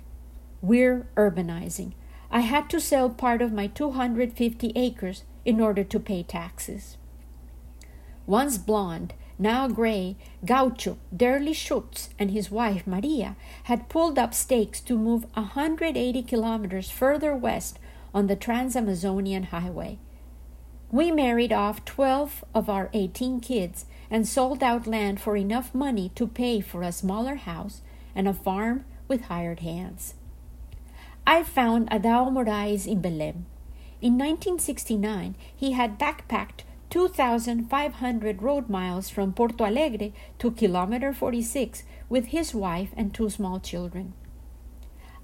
We're 0.61 1.07
urbanizing. 1.17 1.93
I 2.29 2.41
had 2.41 2.69
to 2.69 2.79
sell 2.79 3.09
part 3.09 3.41
of 3.41 3.51
my 3.51 3.65
250 3.65 4.71
acres 4.75 5.23
in 5.45 5.59
order 5.59 5.83
to 5.83 5.99
pay 5.99 6.23
taxes. 6.23 6.97
Once 8.25 8.57
blond, 8.57 9.13
now 9.39 9.67
gray, 9.67 10.15
Gaucho 10.45 10.97
Derli 11.15 11.55
Schutz 11.55 12.09
and 12.19 12.29
his 12.29 12.51
wife 12.51 12.85
Maria 12.85 13.35
had 13.63 13.89
pulled 13.89 14.19
up 14.19 14.33
stakes 14.33 14.79
to 14.81 14.97
move 14.97 15.25
180 15.33 16.21
kilometers 16.23 16.91
further 16.91 17.35
west 17.35 17.79
on 18.13 18.27
the 18.27 18.35
Trans 18.35 18.75
Amazonian 18.75 19.43
Highway. 19.43 19.97
We 20.91 21.09
married 21.09 21.53
off 21.53 21.85
12 21.85 22.43
of 22.53 22.69
our 22.69 22.89
18 22.93 23.39
kids 23.39 23.85
and 24.11 24.27
sold 24.27 24.61
out 24.61 24.85
land 24.85 25.21
for 25.21 25.37
enough 25.37 25.73
money 25.73 26.11
to 26.15 26.27
pay 26.27 26.59
for 26.59 26.83
a 26.83 26.91
smaller 26.91 27.35
house 27.35 27.81
and 28.13 28.27
a 28.27 28.33
farm 28.33 28.85
with 29.07 29.21
hired 29.21 29.61
hands. 29.61 30.15
I 31.25 31.43
found 31.43 31.89
Adao 31.89 32.31
Morais 32.31 32.85
in 32.85 33.01
Belém, 33.01 33.43
in 34.01 34.17
1969, 34.17 35.35
he 35.55 35.73
had 35.73 35.99
backpacked 35.99 36.63
2,500 36.89 38.41
road 38.41 38.67
miles 38.67 39.09
from 39.09 39.31
Porto 39.31 39.63
Alegre 39.63 40.11
to 40.39 40.51
kilometer 40.51 41.13
46 41.13 41.83
with 42.09 42.25
his 42.27 42.55
wife 42.55 42.89
and 42.97 43.13
two 43.13 43.29
small 43.29 43.59
children. 43.59 44.13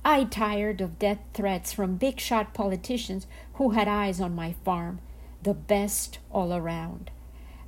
I 0.06 0.26
tired 0.26 0.80
of 0.80 1.00
death 1.00 1.20
threats 1.34 1.74
from 1.74 1.98
big 1.98 2.20
shot 2.20 2.54
politicians 2.54 3.26
who 3.56 3.72
had 3.72 3.88
eyes 3.88 4.22
on 4.22 4.36
my 4.36 4.54
farm, 4.64 5.00
the 5.42 5.56
best 5.56 6.20
all 6.32 6.54
around. 6.54 7.10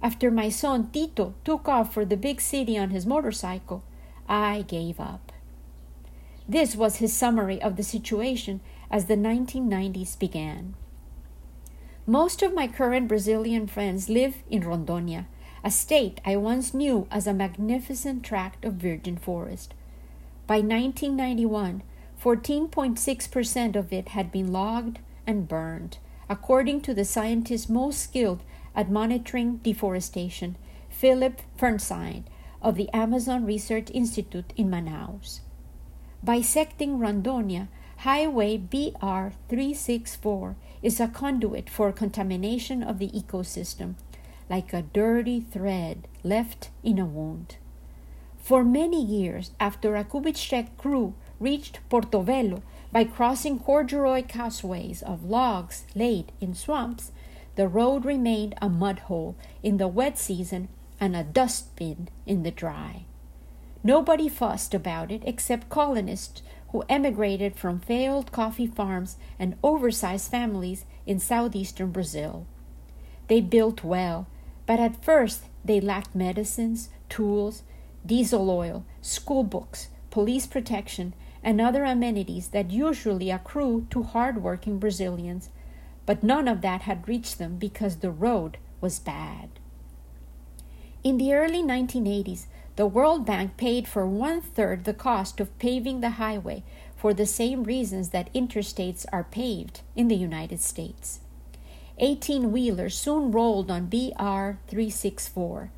After 0.03 0.29
my 0.29 0.49
son 0.49 0.89
Tito 0.91 1.33
took 1.43 1.67
off 1.67 1.91
for 1.91 2.05
the 2.05 2.17
big 2.17 2.39
city 2.39 2.77
on 2.77 2.91
his 2.91 3.07
motorcycle, 3.07 3.83
I 4.29 4.61
gave 4.61 4.99
up. 4.99 5.31
This 6.47 6.75
was 6.75 6.97
his 6.97 7.13
summary 7.13 7.61
of 7.61 7.77
the 7.77 7.83
situation 7.83 8.61
as 8.91 9.05
the 9.05 9.17
1990s 9.17 10.17
began. 10.17 10.75
Most 12.09 12.41
of 12.41 12.55
my 12.55 12.67
current 12.67 13.07
Brazilian 13.07 13.67
friends 13.67 14.09
live 14.09 14.37
in 14.49 14.63
Rondonia, 14.63 15.27
a 15.63 15.69
state 15.69 16.19
I 16.25 16.37
once 16.37 16.73
knew 16.73 17.07
as 17.11 17.27
a 17.27 17.35
magnificent 17.35 18.23
tract 18.23 18.65
of 18.65 18.81
virgin 18.81 19.15
forest. 19.15 19.75
By 20.47 20.55
1991, 20.55 21.83
14.6% 22.19 23.75
of 23.75 23.93
it 23.93 24.07
had 24.07 24.31
been 24.31 24.51
logged 24.51 24.97
and 25.27 25.47
burned, 25.47 25.99
according 26.27 26.81
to 26.81 26.95
the 26.95 27.05
scientist 27.05 27.69
most 27.69 28.01
skilled 28.01 28.41
at 28.75 28.89
monitoring 28.89 29.57
deforestation, 29.57 30.55
Philip 30.89 31.39
Fearnsides 31.59 32.23
of 32.59 32.73
the 32.73 32.89
Amazon 32.91 33.45
Research 33.45 33.91
Institute 33.93 34.51
in 34.57 34.71
Manaus. 34.71 35.41
Bisecting 36.23 36.97
Rondonia, 36.97 37.67
Highway 37.97 38.57
BR 38.57 39.35
364 39.47 40.55
is 40.81 40.99
a 40.99 41.07
conduit 41.07 41.69
for 41.69 41.91
contamination 41.91 42.81
of 42.81 42.99
the 42.99 43.09
ecosystem, 43.09 43.95
like 44.49 44.73
a 44.73 44.81
dirty 44.81 45.39
thread 45.39 46.07
left 46.23 46.69
in 46.83 46.97
a 46.99 47.05
wound. 47.05 47.57
For 48.37 48.63
many 48.63 49.03
years 49.03 49.51
after 49.59 49.95
a 49.95 50.03
Kubitschek 50.03 50.77
crew 50.77 51.13
reached 51.39 51.79
Porto 51.89 52.23
by 52.91 53.03
crossing 53.03 53.59
corduroy 53.59 54.23
causeways 54.27 55.03
of 55.03 55.23
logs 55.23 55.83
laid 55.93 56.31
in 56.41 56.55
swamps, 56.55 57.11
the 57.55 57.67
road 57.67 58.05
remained 58.05 58.55
a 58.61 58.69
mud 58.69 58.99
hole 58.99 59.35
in 59.61 59.77
the 59.77 59.87
wet 59.87 60.17
season 60.17 60.69
and 60.99 61.15
a 61.15 61.23
dustbin 61.23 62.09
in 62.25 62.43
the 62.43 62.51
dry. 62.51 63.05
Nobody 63.83 64.27
fussed 64.27 64.73
about 64.73 65.11
it 65.11 65.23
except 65.25 65.69
colonists 65.69 66.41
who 66.71 66.83
emigrated 66.87 67.55
from 67.55 67.79
failed 67.79 68.31
coffee 68.31 68.67
farms 68.67 69.17
and 69.37 69.57
oversized 69.63 70.29
families 70.29 70.85
in 71.05 71.19
southeastern 71.19 71.91
Brazil. 71.91 72.45
They 73.27 73.41
built 73.41 73.83
well, 73.83 74.27
but 74.65 74.79
at 74.79 75.03
first 75.03 75.43
they 75.65 75.81
lacked 75.81 76.15
medicines, 76.15 76.89
tools, 77.09 77.63
diesel 78.05 78.49
oil, 78.49 78.85
school 79.01 79.43
books, 79.43 79.89
police 80.09 80.47
protection, 80.47 81.13
and 81.43 81.59
other 81.59 81.83
amenities 81.83 82.49
that 82.49 82.71
usually 82.71 83.31
accrue 83.31 83.87
to 83.89 84.03
hard-working 84.03 84.77
Brazilians, 84.77 85.49
but 86.05 86.23
none 86.23 86.47
of 86.47 86.61
that 86.61 86.81
had 86.81 87.07
reached 87.07 87.37
them 87.37 87.57
because 87.57 87.97
the 87.97 88.11
road 88.11 88.57
was 88.81 88.99
bad. 88.99 89.49
In 91.03 91.17
the 91.17 91.33
early 91.33 91.63
1980s, 91.63 92.45
the 92.79 92.87
World 92.87 93.25
Bank 93.25 93.57
paid 93.57 93.89
for 93.89 94.07
one 94.07 94.39
third 94.39 94.85
the 94.85 94.93
cost 94.93 95.41
of 95.41 95.59
paving 95.59 95.99
the 95.99 96.11
highway 96.11 96.63
for 96.95 97.13
the 97.13 97.25
same 97.25 97.65
reasons 97.65 98.11
that 98.11 98.33
interstates 98.33 99.05
are 99.11 99.25
paved 99.25 99.81
in 99.97 100.07
the 100.07 100.15
United 100.15 100.61
States. 100.61 101.19
18 101.97 102.53
wheelers 102.53 102.97
soon 102.97 103.33
rolled 103.33 103.69
on 103.69 103.87
BR 103.87 104.59
364. 104.69 105.71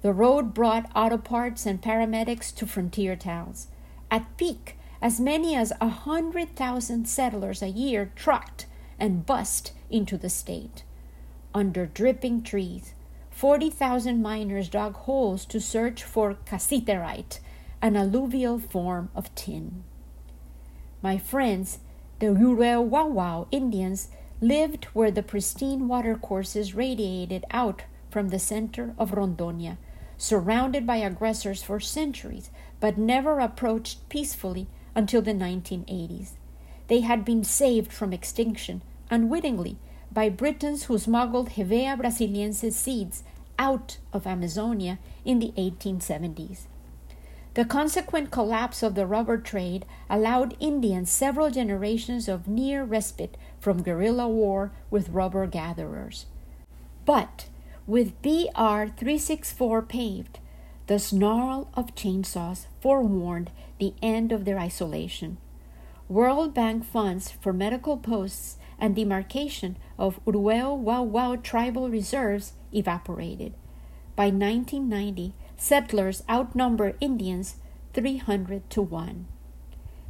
The 0.00 0.14
road 0.14 0.54
brought 0.54 0.90
auto 0.96 1.18
parts 1.18 1.66
and 1.66 1.82
paramedics 1.82 2.54
to 2.54 2.66
frontier 2.66 3.16
towns. 3.16 3.66
At 4.10 4.38
peak, 4.38 4.78
as 5.02 5.20
many 5.20 5.54
as 5.54 5.72
a 5.72 5.88
100,000 5.88 7.04
settlers 7.06 7.60
a 7.60 7.68
year 7.68 8.12
trucked 8.16 8.64
and 8.98 9.26
bussed 9.26 9.72
into 9.90 10.16
the 10.16 10.30
state. 10.30 10.84
Under 11.52 11.84
dripping 11.84 12.42
trees, 12.42 12.94
40,000 13.40 14.20
miners 14.20 14.68
dug 14.68 14.94
holes 14.94 15.46
to 15.46 15.58
search 15.62 16.04
for 16.04 16.34
cassiterite, 16.44 17.38
an 17.80 17.96
alluvial 17.96 18.58
form 18.58 19.08
of 19.14 19.34
tin. 19.34 19.82
My 21.00 21.16
friends, 21.16 21.78
the 22.18 22.26
Ureu 22.26 23.46
Indians, 23.50 24.08
lived 24.42 24.84
where 24.92 25.10
the 25.10 25.22
pristine 25.22 25.88
watercourses 25.88 26.74
radiated 26.74 27.46
out 27.50 27.84
from 28.10 28.28
the 28.28 28.38
center 28.38 28.94
of 28.98 29.12
Rondonia, 29.12 29.78
surrounded 30.18 30.86
by 30.86 30.96
aggressors 30.96 31.62
for 31.62 31.80
centuries, 31.80 32.50
but 32.78 32.98
never 32.98 33.40
approached 33.40 34.06
peacefully 34.10 34.66
until 34.94 35.22
the 35.22 35.32
1980s. 35.32 36.32
they 36.88 37.00
had 37.00 37.24
been 37.24 37.42
saved 37.42 37.90
from 37.90 38.12
extinction, 38.12 38.82
unwittingly, 39.10 39.78
by 40.12 40.28
Britons 40.28 40.84
who 40.84 40.98
smuggled 40.98 41.50
Hevea 41.50 41.96
brasiliensis 41.96 42.74
seeds 42.74 43.22
out 43.60 43.98
of 44.12 44.26
Amazonia 44.26 44.98
in 45.24 45.38
the 45.38 45.52
1870s. 45.56 46.62
The 47.54 47.64
consequent 47.64 48.30
collapse 48.30 48.82
of 48.82 48.94
the 48.94 49.06
rubber 49.06 49.36
trade 49.36 49.84
allowed 50.08 50.56
Indians 50.60 51.10
several 51.10 51.50
generations 51.50 52.26
of 52.26 52.48
near 52.48 52.82
respite 52.84 53.36
from 53.60 53.82
guerrilla 53.82 54.28
war 54.28 54.72
with 54.90 55.10
rubber 55.10 55.46
gatherers. 55.46 56.26
But 57.04 57.46
with 57.86 58.20
BR 58.22 58.88
364 58.96 59.82
paved, 59.82 60.38
the 60.86 60.98
snarl 60.98 61.68
of 61.74 61.94
chainsaws 61.94 62.66
forewarned 62.80 63.50
the 63.78 63.94
end 64.00 64.32
of 64.32 64.44
their 64.44 64.58
isolation. 64.58 65.36
World 66.08 66.54
Bank 66.54 66.84
funds 66.84 67.30
for 67.30 67.52
medical 67.52 67.96
posts 67.96 68.56
and 68.80 68.96
demarcation 68.96 69.76
of 69.98 70.18
Uru-Eu-Wau-Wau 70.26 71.36
tribal 71.36 71.88
reserves 71.90 72.54
evaporated. 72.72 73.52
By 74.16 74.26
1990, 74.26 75.34
settlers 75.56 76.22
outnumber 76.28 76.96
Indians 77.00 77.56
300 77.92 78.68
to 78.70 78.82
1. 78.82 79.26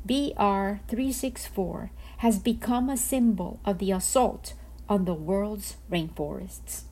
BR 0.05 0.81
364 0.89 1.91
has 2.19 2.39
become 2.39 2.89
a 2.89 2.97
symbol 2.97 3.61
of 3.65 3.79
the 3.79 3.91
assault 3.93 4.55
on 4.89 5.05
the 5.05 5.15
world's 5.15 5.77
rainforests. 5.91 6.85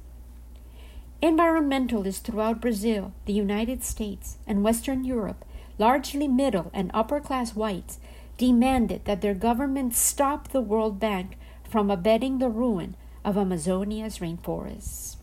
Environmentalists 1.22 2.20
throughout 2.20 2.60
Brazil, 2.60 3.12
the 3.24 3.32
United 3.32 3.82
States, 3.82 4.38
and 4.46 4.62
Western 4.62 5.04
Europe, 5.04 5.44
largely 5.78 6.28
middle 6.28 6.70
and 6.74 6.90
upper 6.94 7.20
class 7.20 7.54
whites, 7.54 7.98
demanded 8.36 9.04
that 9.04 9.20
their 9.20 9.34
governments 9.34 9.98
stop 9.98 10.48
the 10.48 10.60
World 10.60 11.00
Bank 11.00 11.36
from 11.68 11.90
abetting 11.90 12.38
the 12.38 12.48
ruin 12.48 12.96
of 13.24 13.36
Amazonia's 13.36 14.18
rainforests. 14.18 15.16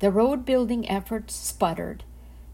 The 0.00 0.10
road 0.10 0.44
building 0.44 0.88
efforts 0.88 1.34
sputtered. 1.34 2.04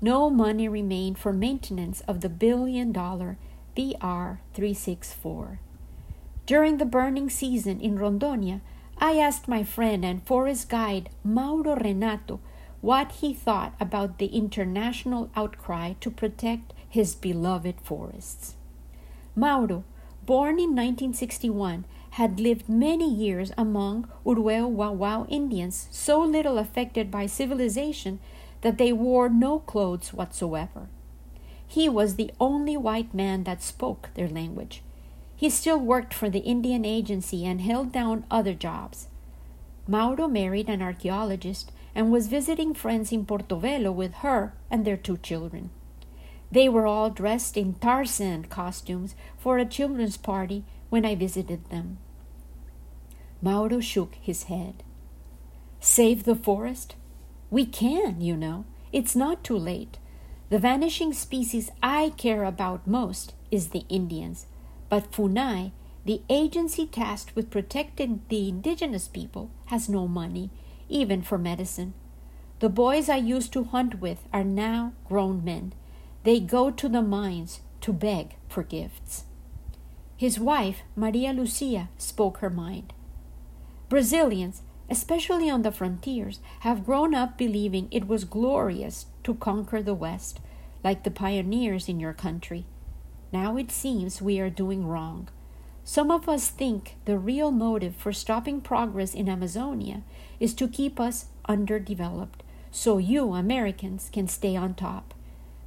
No 0.01 0.29
money 0.29 0.69
remained 0.69 1.19
for 1.19 1.33
maintenance 1.33 2.01
of 2.03 2.21
the 2.21 2.29
billion 2.29 2.93
dollar 2.93 3.39
BR 3.75 4.43
364. 4.53 5.61
During 6.45 6.79
the 6.79 6.85
burning 6.85 7.31
season 7.31 7.81
in 7.81 7.99
Rondonia, 7.99 8.61
I 8.99 9.19
asked 9.19 9.49
my 9.49 9.63
friend 9.63 10.05
and 10.05 10.23
forest 10.23 10.69
guide 10.69 11.11
Mauro 11.23 11.77
Renato 11.77 12.41
what 12.81 13.13
he 13.13 13.35
thought 13.35 13.75
about 13.81 14.19
the 14.19 14.27
international 14.27 15.31
outcry 15.35 15.95
to 16.01 16.11
protect 16.11 16.73
his 16.89 17.15
beloved 17.15 17.81
forests. 17.83 18.55
Mauro, 19.35 19.85
born 20.25 20.59
in 20.59 20.71
1961, 20.71 21.85
had 22.17 22.41
lived 22.41 22.67
many 22.67 23.07
years 23.07 23.53
among 23.59 24.09
Uru-Eu-Wau-Wau 24.25 25.27
Indians, 25.29 25.87
so 25.91 26.19
little 26.19 26.57
affected 26.57 27.11
by 27.11 27.27
civilization 27.27 28.19
that 28.63 28.79
they 28.79 28.91
wore 28.91 29.29
no 29.29 29.59
clothes 29.59 30.15
whatsoever. 30.15 30.89
He 31.67 31.91
was 31.91 32.15
the 32.15 32.31
only 32.41 32.75
white 32.75 33.13
man 33.13 33.45
that 33.45 33.63
spoke 33.63 34.09
their 34.15 34.29
language. 34.29 34.83
He 35.37 35.51
still 35.51 35.79
worked 35.79 36.15
for 36.15 36.31
the 36.31 36.39
Indian 36.39 36.87
Agency 36.87 37.45
and 37.45 37.61
held 37.61 37.93
down 37.93 38.25
other 38.31 38.55
jobs. 38.55 39.09
Mauro 39.87 40.27
married 40.27 40.71
an 40.71 40.81
archaeologist 40.81 41.71
and 41.95 42.11
was 42.11 42.29
visiting 42.29 42.73
friends 42.73 43.13
in 43.13 43.27
Porto 43.27 43.61
Velho 43.61 43.93
with 43.93 44.15
her 44.25 44.55
and 44.71 44.87
their 44.87 44.97
two 44.97 45.19
children. 45.19 45.69
They 46.51 46.71
were 46.71 46.87
all 46.87 47.11
dressed 47.11 47.59
in 47.59 47.75
Tarzan 47.75 48.47
costumes 48.47 49.15
for 49.37 49.59
a 49.59 49.67
children's 49.67 50.17
party 50.17 50.65
when 50.89 51.05
I 51.05 51.15
visited 51.15 51.69
them. 51.69 51.99
Mauro 53.43 53.81
shook 53.81 54.15
his 54.21 54.45
head. 54.45 54.83
Save 55.81 56.25
the 56.25 56.35
forest? 56.35 56.95
We 57.51 57.67
can, 57.67 58.21
you 58.21 58.37
know. 58.37 58.65
It's 58.93 59.15
not 59.15 59.45
too 59.45 59.59
late. 59.59 59.99
The 60.49 60.59
vanishing 60.59 61.13
species 61.13 61.71
I 61.83 62.13
care 62.17 62.45
about 62.45 62.87
most 62.87 63.35
is 63.51 63.69
the 63.69 63.85
Indians. 63.89 64.47
But 64.89 65.11
FUNAI, 65.13 65.73
the 66.05 66.23
agency 66.31 66.87
tasked 66.87 67.35
with 67.35 67.51
protecting 67.51 68.23
the 68.29 68.49
indigenous 68.49 69.09
people, 69.09 69.51
has 69.67 69.89
no 69.89 70.07
money, 70.07 70.51
even 70.89 71.23
for 71.23 71.37
medicine. 71.37 71.95
The 72.61 72.69
boys 72.69 73.09
I 73.09 73.17
used 73.17 73.53
to 73.53 73.65
hunt 73.65 74.01
with 74.01 74.27
are 74.33 74.45
now 74.45 74.93
grown 75.05 75.45
men. 75.45 75.73
They 76.23 76.41
go 76.41 76.71
to 76.71 76.89
the 76.89 77.03
mines 77.03 77.61
to 77.83 77.93
beg 77.93 78.37
for 78.49 78.63
gifts. 78.63 79.25
His 80.17 80.41
wife, 80.41 80.83
Maria 80.95 81.33
Lucia, 81.33 81.91
spoke 81.99 82.39
her 82.39 82.51
mind. 82.51 82.93
Brazilians, 83.89 84.63
especially 84.91 85.49
on 85.49 85.63
the 85.63 85.71
frontiers, 85.71 86.41
have 86.61 86.85
grown 86.85 87.15
up 87.15 87.39
believing 87.39 87.89
it 87.91 88.09
was 88.09 88.25
glorious 88.25 89.07
to 89.23 89.35
conquer 89.35 89.83
the 89.83 89.95
West, 89.95 90.41
like 90.83 91.05
the 91.05 91.11
pioneers 91.11 91.89
in 91.89 92.01
your 92.01 92.13
country. 92.13 92.65
Now 93.33 93.57
it 93.57 93.71
seems 93.71 94.21
we 94.23 94.41
are 94.41 94.51
doing 94.51 94.87
wrong. 94.87 95.29
Some 95.85 96.11
of 96.11 96.29
us 96.29 96.49
think 96.49 96.97
the 97.05 97.17
real 97.17 97.53
motive 97.53 97.95
for 97.95 98.13
stopping 98.13 98.61
progress 98.61 99.15
in 99.15 99.29
Amazonia 99.29 100.03
is 100.41 100.53
to 100.55 100.67
keep 100.67 100.99
us 100.99 101.27
underdeveloped, 101.49 102.43
so 102.73 102.99
you, 102.99 103.35
Americans, 103.35 104.11
can 104.13 104.27
stay 104.27 104.57
on 104.57 104.75
top. 104.75 105.15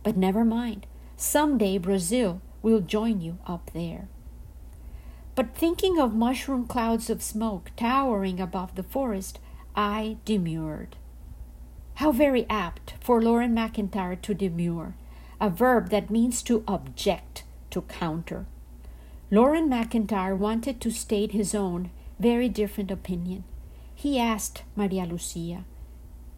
But 0.03 0.17
never 0.17 0.43
mind, 0.43 0.87
someday 1.15 1.77
Brazil 1.77 2.41
will 2.61 2.81
join 2.81 3.21
you 3.21 3.37
up 3.47 3.71
there. 3.73 4.09
But 5.35 5.55
thinking 5.55 5.99
of 5.99 6.13
mushroom 6.13 6.67
clouds 6.67 7.09
of 7.09 7.21
smoke 7.21 7.71
towering 7.75 8.39
above 8.39 8.75
the 8.75 8.83
forest, 8.83 9.39
I 9.75 10.17
demurred. 10.25 10.97
How 11.95 12.11
very 12.11 12.45
apt 12.49 12.93
for 13.01 13.21
Loren 13.21 13.53
McIntyre 13.55 14.21
to 14.21 14.33
demur, 14.33 14.95
a 15.39 15.49
verb 15.49 15.89
that 15.89 16.09
means 16.09 16.41
to 16.43 16.63
object, 16.67 17.43
to 17.71 17.81
counter. 17.83 18.45
Loren 19.31 19.69
McIntyre 19.69 20.37
wanted 20.37 20.81
to 20.81 20.91
state 20.91 21.31
his 21.31 21.53
own, 21.53 21.91
very 22.19 22.49
different 22.49 22.89
opinion. 22.89 23.43
He 23.93 24.17
asked 24.17 24.63
Maria 24.75 25.05
Lucia, 25.05 25.65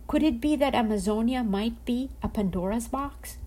Could 0.08 0.24
it 0.24 0.42
be 0.42 0.56
that 0.56 0.76
Amazonia 0.76 1.44
might 1.44 1.86
be 1.86 2.10
a 2.22 2.28
Pandora's 2.28 2.88
box? 2.88 3.38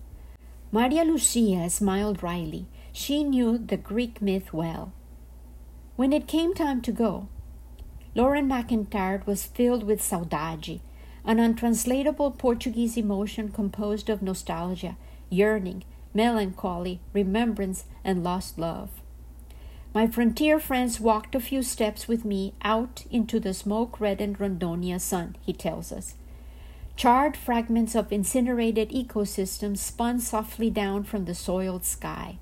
Maria 0.71 1.03
Lucia 1.03 1.69
smiled 1.69 2.23
wryly. 2.23 2.65
She 2.91 3.23
knew 3.23 3.57
the 3.57 3.77
Greek 3.77 4.21
myth 4.21 4.51
well. 4.53 4.93
When 5.95 6.11
it 6.11 6.27
came 6.27 6.53
time 6.53 6.81
to 6.81 6.91
go, 6.91 7.29
Loren 8.15 8.49
McIntyre 8.49 9.25
was 9.25 9.45
filled 9.45 9.83
with 9.83 10.01
saudade, 10.01 10.81
an 11.23 11.39
untranslatable 11.39 12.31
Portuguese 12.31 12.97
emotion 12.97 13.49
composed 13.49 14.09
of 14.09 14.21
nostalgia, 14.21 14.97
yearning, 15.29 15.83
melancholy, 16.13 16.99
remembrance, 17.13 17.85
and 18.03 18.23
lost 18.23 18.59
love. 18.59 18.89
My 19.93 20.07
frontier 20.07 20.59
friends 20.59 20.99
walked 20.99 21.33
a 21.33 21.39
few 21.39 21.63
steps 21.63 22.09
with 22.09 22.25
me 22.25 22.53
out 22.61 23.05
into 23.09 23.39
the 23.39 23.53
smoke 23.53 24.01
reddened 24.01 24.37
Rondonia 24.37 24.99
sun, 24.99 25.37
he 25.41 25.53
tells 25.53 25.93
us. 25.93 26.15
Charred 26.97 27.37
fragments 27.37 27.95
of 27.95 28.11
incinerated 28.11 28.89
ecosystems 28.89 29.77
spun 29.77 30.19
softly 30.19 30.69
down 30.69 31.05
from 31.05 31.23
the 31.23 31.35
soiled 31.35 31.85
sky. 31.85 32.37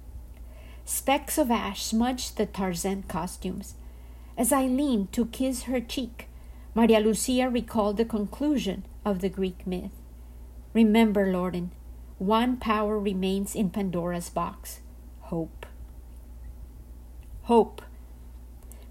Specks 0.85 1.37
of 1.37 1.49
ash 1.49 1.83
smudged 1.83 2.37
the 2.37 2.45
Tarzan 2.45 3.03
costumes. 3.03 3.75
As 4.37 4.51
I 4.51 4.65
leaned 4.65 5.11
to 5.13 5.27
kiss 5.27 5.63
her 5.63 5.79
cheek, 5.79 6.27
Maria 6.75 6.99
Lucia 6.99 7.49
recalled 7.49 7.97
the 7.97 8.05
conclusion 8.05 8.85
of 9.05 9.19
the 9.19 9.29
Greek 9.29 9.65
myth. 9.67 9.91
Remember, 10.73 11.31
Loren, 11.31 11.71
one 12.17 12.57
power 12.57 12.99
remains 12.99 13.55
in 13.55 13.69
Pandora's 13.69 14.29
box 14.29 14.79
hope. 15.33 15.65
Hope. 17.43 17.81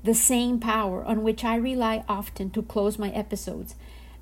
The 0.02 0.14
same 0.14 0.58
power 0.58 1.04
on 1.04 1.22
which 1.22 1.44
I 1.44 1.54
rely 1.54 2.04
often 2.08 2.50
to 2.50 2.62
close 2.62 2.98
my 2.98 3.10
episodes, 3.10 3.76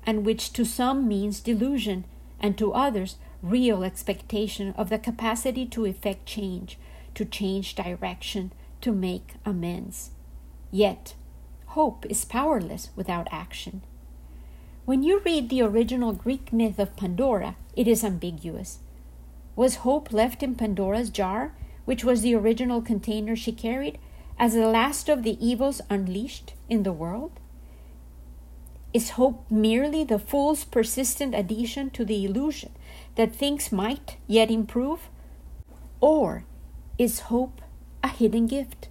and 0.05 0.25
which 0.25 0.53
to 0.53 0.63
some 0.63 1.07
means 1.07 1.39
delusion, 1.39 2.05
and 2.39 2.57
to 2.57 2.73
others 2.73 3.15
real 3.41 3.83
expectation 3.83 4.73
of 4.77 4.89
the 4.89 4.99
capacity 4.99 5.65
to 5.67 5.85
effect 5.85 6.27
change, 6.27 6.77
to 7.21 7.25
change 7.25 7.75
direction, 7.75 8.51
to 8.81 8.91
make 8.91 9.35
amends. 9.45 10.09
Yet, 10.71 11.13
hope 11.67 12.03
is 12.09 12.25
powerless 12.25 12.89
without 12.95 13.27
action. 13.31 13.83
When 14.85 15.03
you 15.03 15.21
read 15.23 15.49
the 15.49 15.61
original 15.61 16.13
Greek 16.13 16.51
myth 16.51 16.79
of 16.79 16.95
Pandora, 16.95 17.55
it 17.75 17.87
is 17.87 18.03
ambiguous. 18.03 18.79
Was 19.55 19.85
hope 19.85 20.11
left 20.11 20.41
in 20.41 20.55
Pandora's 20.55 21.11
jar, 21.11 21.53
which 21.85 22.03
was 22.03 22.23
the 22.23 22.33
original 22.33 22.81
container 22.81 23.35
she 23.35 23.51
carried, 23.51 23.99
as 24.39 24.55
the 24.55 24.65
last 24.65 25.07
of 25.07 25.21
the 25.21 25.37
evils 25.45 25.79
unleashed 25.91 26.53
in 26.69 26.81
the 26.81 26.91
world? 26.91 27.33
Is 28.95 29.11
hope 29.11 29.45
merely 29.51 30.03
the 30.03 30.17
fool's 30.17 30.63
persistent 30.63 31.35
addition 31.35 31.91
to 31.91 32.03
the 32.03 32.25
illusion 32.25 32.71
that 33.15 33.35
things 33.35 33.71
might 33.71 34.17
yet 34.25 34.49
improve? 34.49 35.01
Or 35.99 36.45
is 37.01 37.31
hope 37.31 37.63
a 38.03 38.07
hidden 38.09 38.45
gift, 38.45 38.87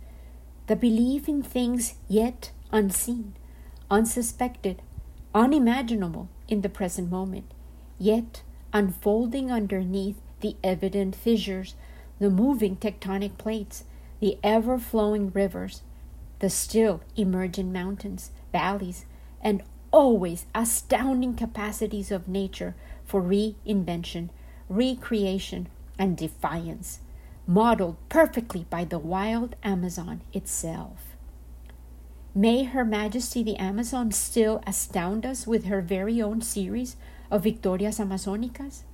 the 0.67 0.75
belief 0.75 1.29
in 1.29 1.41
things 1.45 1.95
yet 2.09 2.51
unseen, 2.73 3.33
unsuspected, 3.89 4.83
unimaginable 5.33 6.29
in 6.49 6.61
the 6.63 6.69
present 6.69 7.09
moment, 7.09 7.45
yet 8.01 8.43
unfolding 8.73 9.53
underneath 9.53 10.17
the 10.41 10.57
evident 10.65 11.15
fissures, 11.15 11.77
the 12.19 12.29
moving 12.29 12.75
tectonic 12.75 13.39
plates, 13.39 13.85
the 14.19 14.37
ever 14.43 14.77
flowing 14.77 15.31
rivers, 15.31 15.83
the 16.41 16.51
still 16.51 17.03
emerging 17.17 17.73
mountains, 17.73 18.33
valleys, 18.51 19.05
and 19.41 19.63
always 19.93 20.47
astounding 20.53 21.37
capacities 21.37 22.11
of 22.11 22.27
nature 22.27 22.75
for 23.05 23.23
reinvention, 23.23 24.31
recreation, 24.69 25.69
and 25.97 26.17
defiance, 26.17 26.99
modeled 27.47 27.97
perfectly 28.09 28.67
by 28.71 28.85
the 28.85 28.99
wild 28.99 29.57
Amazon 29.63 30.23
itself. 30.33 31.17
May 32.35 32.63
Her 32.65 32.85
Majesty 32.85 33.43
the 33.43 33.57
Amazon 33.57 34.13
still 34.13 34.63
astound 34.67 35.27
us 35.27 35.47
with 35.47 35.65
her 35.65 35.81
very 35.81 36.23
own 36.23 36.41
series 36.43 36.97
of 37.31 37.43
Victorias 37.43 37.99
Amazonicas? 37.99 38.85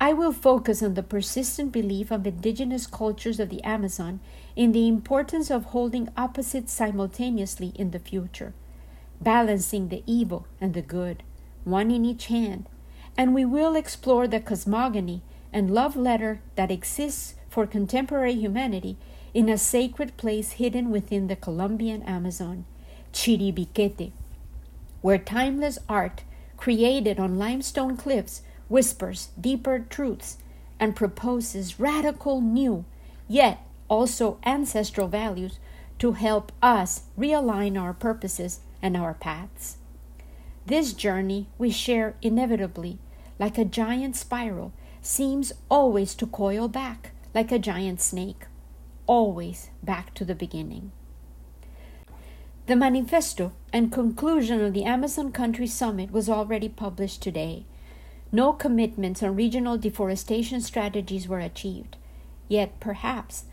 I 0.00 0.12
will 0.12 0.32
focus 0.32 0.82
on 0.82 0.94
the 0.94 1.02
persistent 1.02 1.70
belief 1.70 2.10
of 2.10 2.26
indigenous 2.26 2.86
cultures 2.86 3.38
of 3.38 3.50
the 3.50 3.62
Amazon 3.62 4.18
in 4.56 4.72
the 4.72 4.88
importance 4.88 5.50
of 5.50 5.66
holding 5.66 6.08
opposites 6.16 6.72
simultaneously 6.72 7.72
in 7.76 7.92
the 7.92 8.00
future, 8.00 8.54
balancing 9.20 9.88
the 9.88 10.02
evil 10.06 10.46
and 10.60 10.74
the 10.74 10.82
good, 10.82 11.22
one 11.64 11.90
in 11.90 12.04
each 12.04 12.26
hand, 12.26 12.66
and 13.16 13.34
we 13.34 13.44
will 13.44 13.76
explore 13.76 14.26
the 14.26 14.40
cosmogony 14.40 15.22
and 15.52 15.70
love 15.70 15.96
letter 15.96 16.40
that 16.56 16.70
exists 16.70 17.34
for 17.48 17.66
contemporary 17.66 18.34
humanity 18.34 18.96
in 19.34 19.48
a 19.48 19.58
sacred 19.58 20.16
place 20.16 20.52
hidden 20.52 20.90
within 20.90 21.26
the 21.26 21.36
Colombian 21.36 22.02
Amazon, 22.02 22.64
Chiribiquete, 23.12 24.12
where 25.00 25.18
timeless 25.18 25.78
art 25.88 26.22
created 26.56 27.18
on 27.18 27.38
limestone 27.38 27.96
cliffs 27.96 28.42
whispers 28.72 29.28
deeper 29.38 29.78
truths, 29.78 30.38
and 30.80 30.96
proposes 30.96 31.78
radical 31.78 32.40
new, 32.40 32.86
yet 33.28 33.62
also 33.86 34.38
ancestral 34.44 35.06
values 35.06 35.58
to 35.98 36.12
help 36.12 36.50
us 36.62 37.02
realign 37.18 37.78
our 37.78 37.92
purposes 37.92 38.60
and 38.80 38.96
our 38.96 39.12
paths. 39.12 39.76
This 40.64 40.94
journey 40.94 41.48
we 41.58 41.70
share 41.70 42.14
inevitably, 42.22 42.98
like 43.38 43.58
a 43.58 43.64
giant 43.66 44.16
spiral, 44.16 44.72
seems 45.02 45.52
always 45.68 46.14
to 46.14 46.26
coil 46.26 46.68
back 46.68 47.10
like 47.34 47.50
a 47.50 47.58
giant 47.58 48.00
snake, 48.00 48.46
always 49.06 49.68
back 49.82 50.14
to 50.14 50.24
the 50.24 50.34
beginning. 50.34 50.92
The 52.66 52.76
manifesto 52.76 53.52
and 53.72 53.90
conclusion 53.90 54.60
of 54.62 54.72
the 54.72 54.84
Amazon 54.84 55.32
Country 55.32 55.66
Summit 55.66 56.12
was 56.12 56.28
already 56.28 56.68
published 56.68 57.20
today. 57.20 57.64
No 58.30 58.52
commitments 58.52 59.22
on 59.22 59.34
regional 59.34 59.76
deforestation 59.76 60.60
strategies 60.60 61.26
were 61.26 61.40
achieved. 61.40 61.96
Yet, 62.48 62.78
perhaps, 62.78 63.44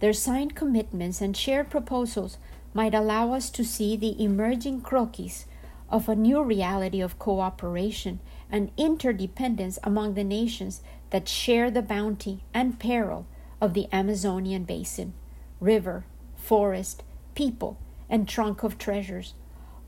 their 0.00 0.12
signed 0.12 0.54
commitments 0.54 1.22
and 1.22 1.34
shared 1.34 1.70
proposals 1.70 2.36
might 2.74 2.94
allow 2.94 3.32
us 3.32 3.48
to 3.50 3.64
see 3.64 3.96
the 3.96 4.22
emerging 4.22 4.82
croquis 4.82 5.46
of 5.88 6.08
a 6.08 6.14
new 6.14 6.42
reality 6.42 7.00
of 7.00 7.18
cooperation 7.18 8.20
and 8.50 8.70
interdependence 8.76 9.78
among 9.82 10.14
the 10.14 10.24
nations 10.24 10.82
that 11.10 11.28
share 11.28 11.70
the 11.70 11.82
bounty 11.82 12.44
and 12.54 12.78
peril 12.78 13.26
of 13.60 13.74
the 13.74 13.88
Amazonian 13.92 14.64
basin, 14.64 15.12
river, 15.60 16.04
forest, 16.36 17.02
people, 17.34 17.78
and 18.08 18.28
trunk 18.28 18.62
of 18.62 18.78
treasures, 18.78 19.34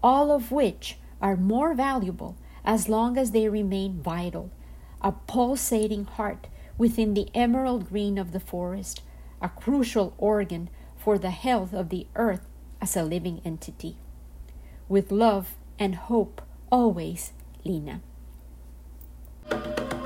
all 0.02 0.30
of 0.30 0.50
which 0.50 0.98
are 1.20 1.36
more 1.36 1.74
valuable 1.74 2.36
as 2.64 2.88
long 2.88 3.16
as 3.16 3.30
they 3.30 3.48
remain 3.48 4.00
vital, 4.02 4.50
a 5.00 5.12
pulsating 5.12 6.04
heart 6.04 6.46
within 6.76 7.14
the 7.14 7.28
emerald 7.34 7.88
green 7.88 8.18
of 8.18 8.32
the 8.32 8.40
forest, 8.40 9.02
a 9.40 9.48
crucial 9.48 10.14
organ 10.18 10.68
for 10.96 11.18
the 11.18 11.30
health 11.30 11.72
of 11.72 11.88
the 11.88 12.06
earth 12.14 12.46
as 12.80 12.96
a 12.96 13.02
living 13.02 13.40
entity. 13.44 13.96
With 14.88 15.12
love 15.12 15.56
and 15.78 15.94
hope 15.94 16.42
always, 16.70 17.32
Lina. 17.64 18.00
Thank 19.50 19.80
you. 19.80 19.99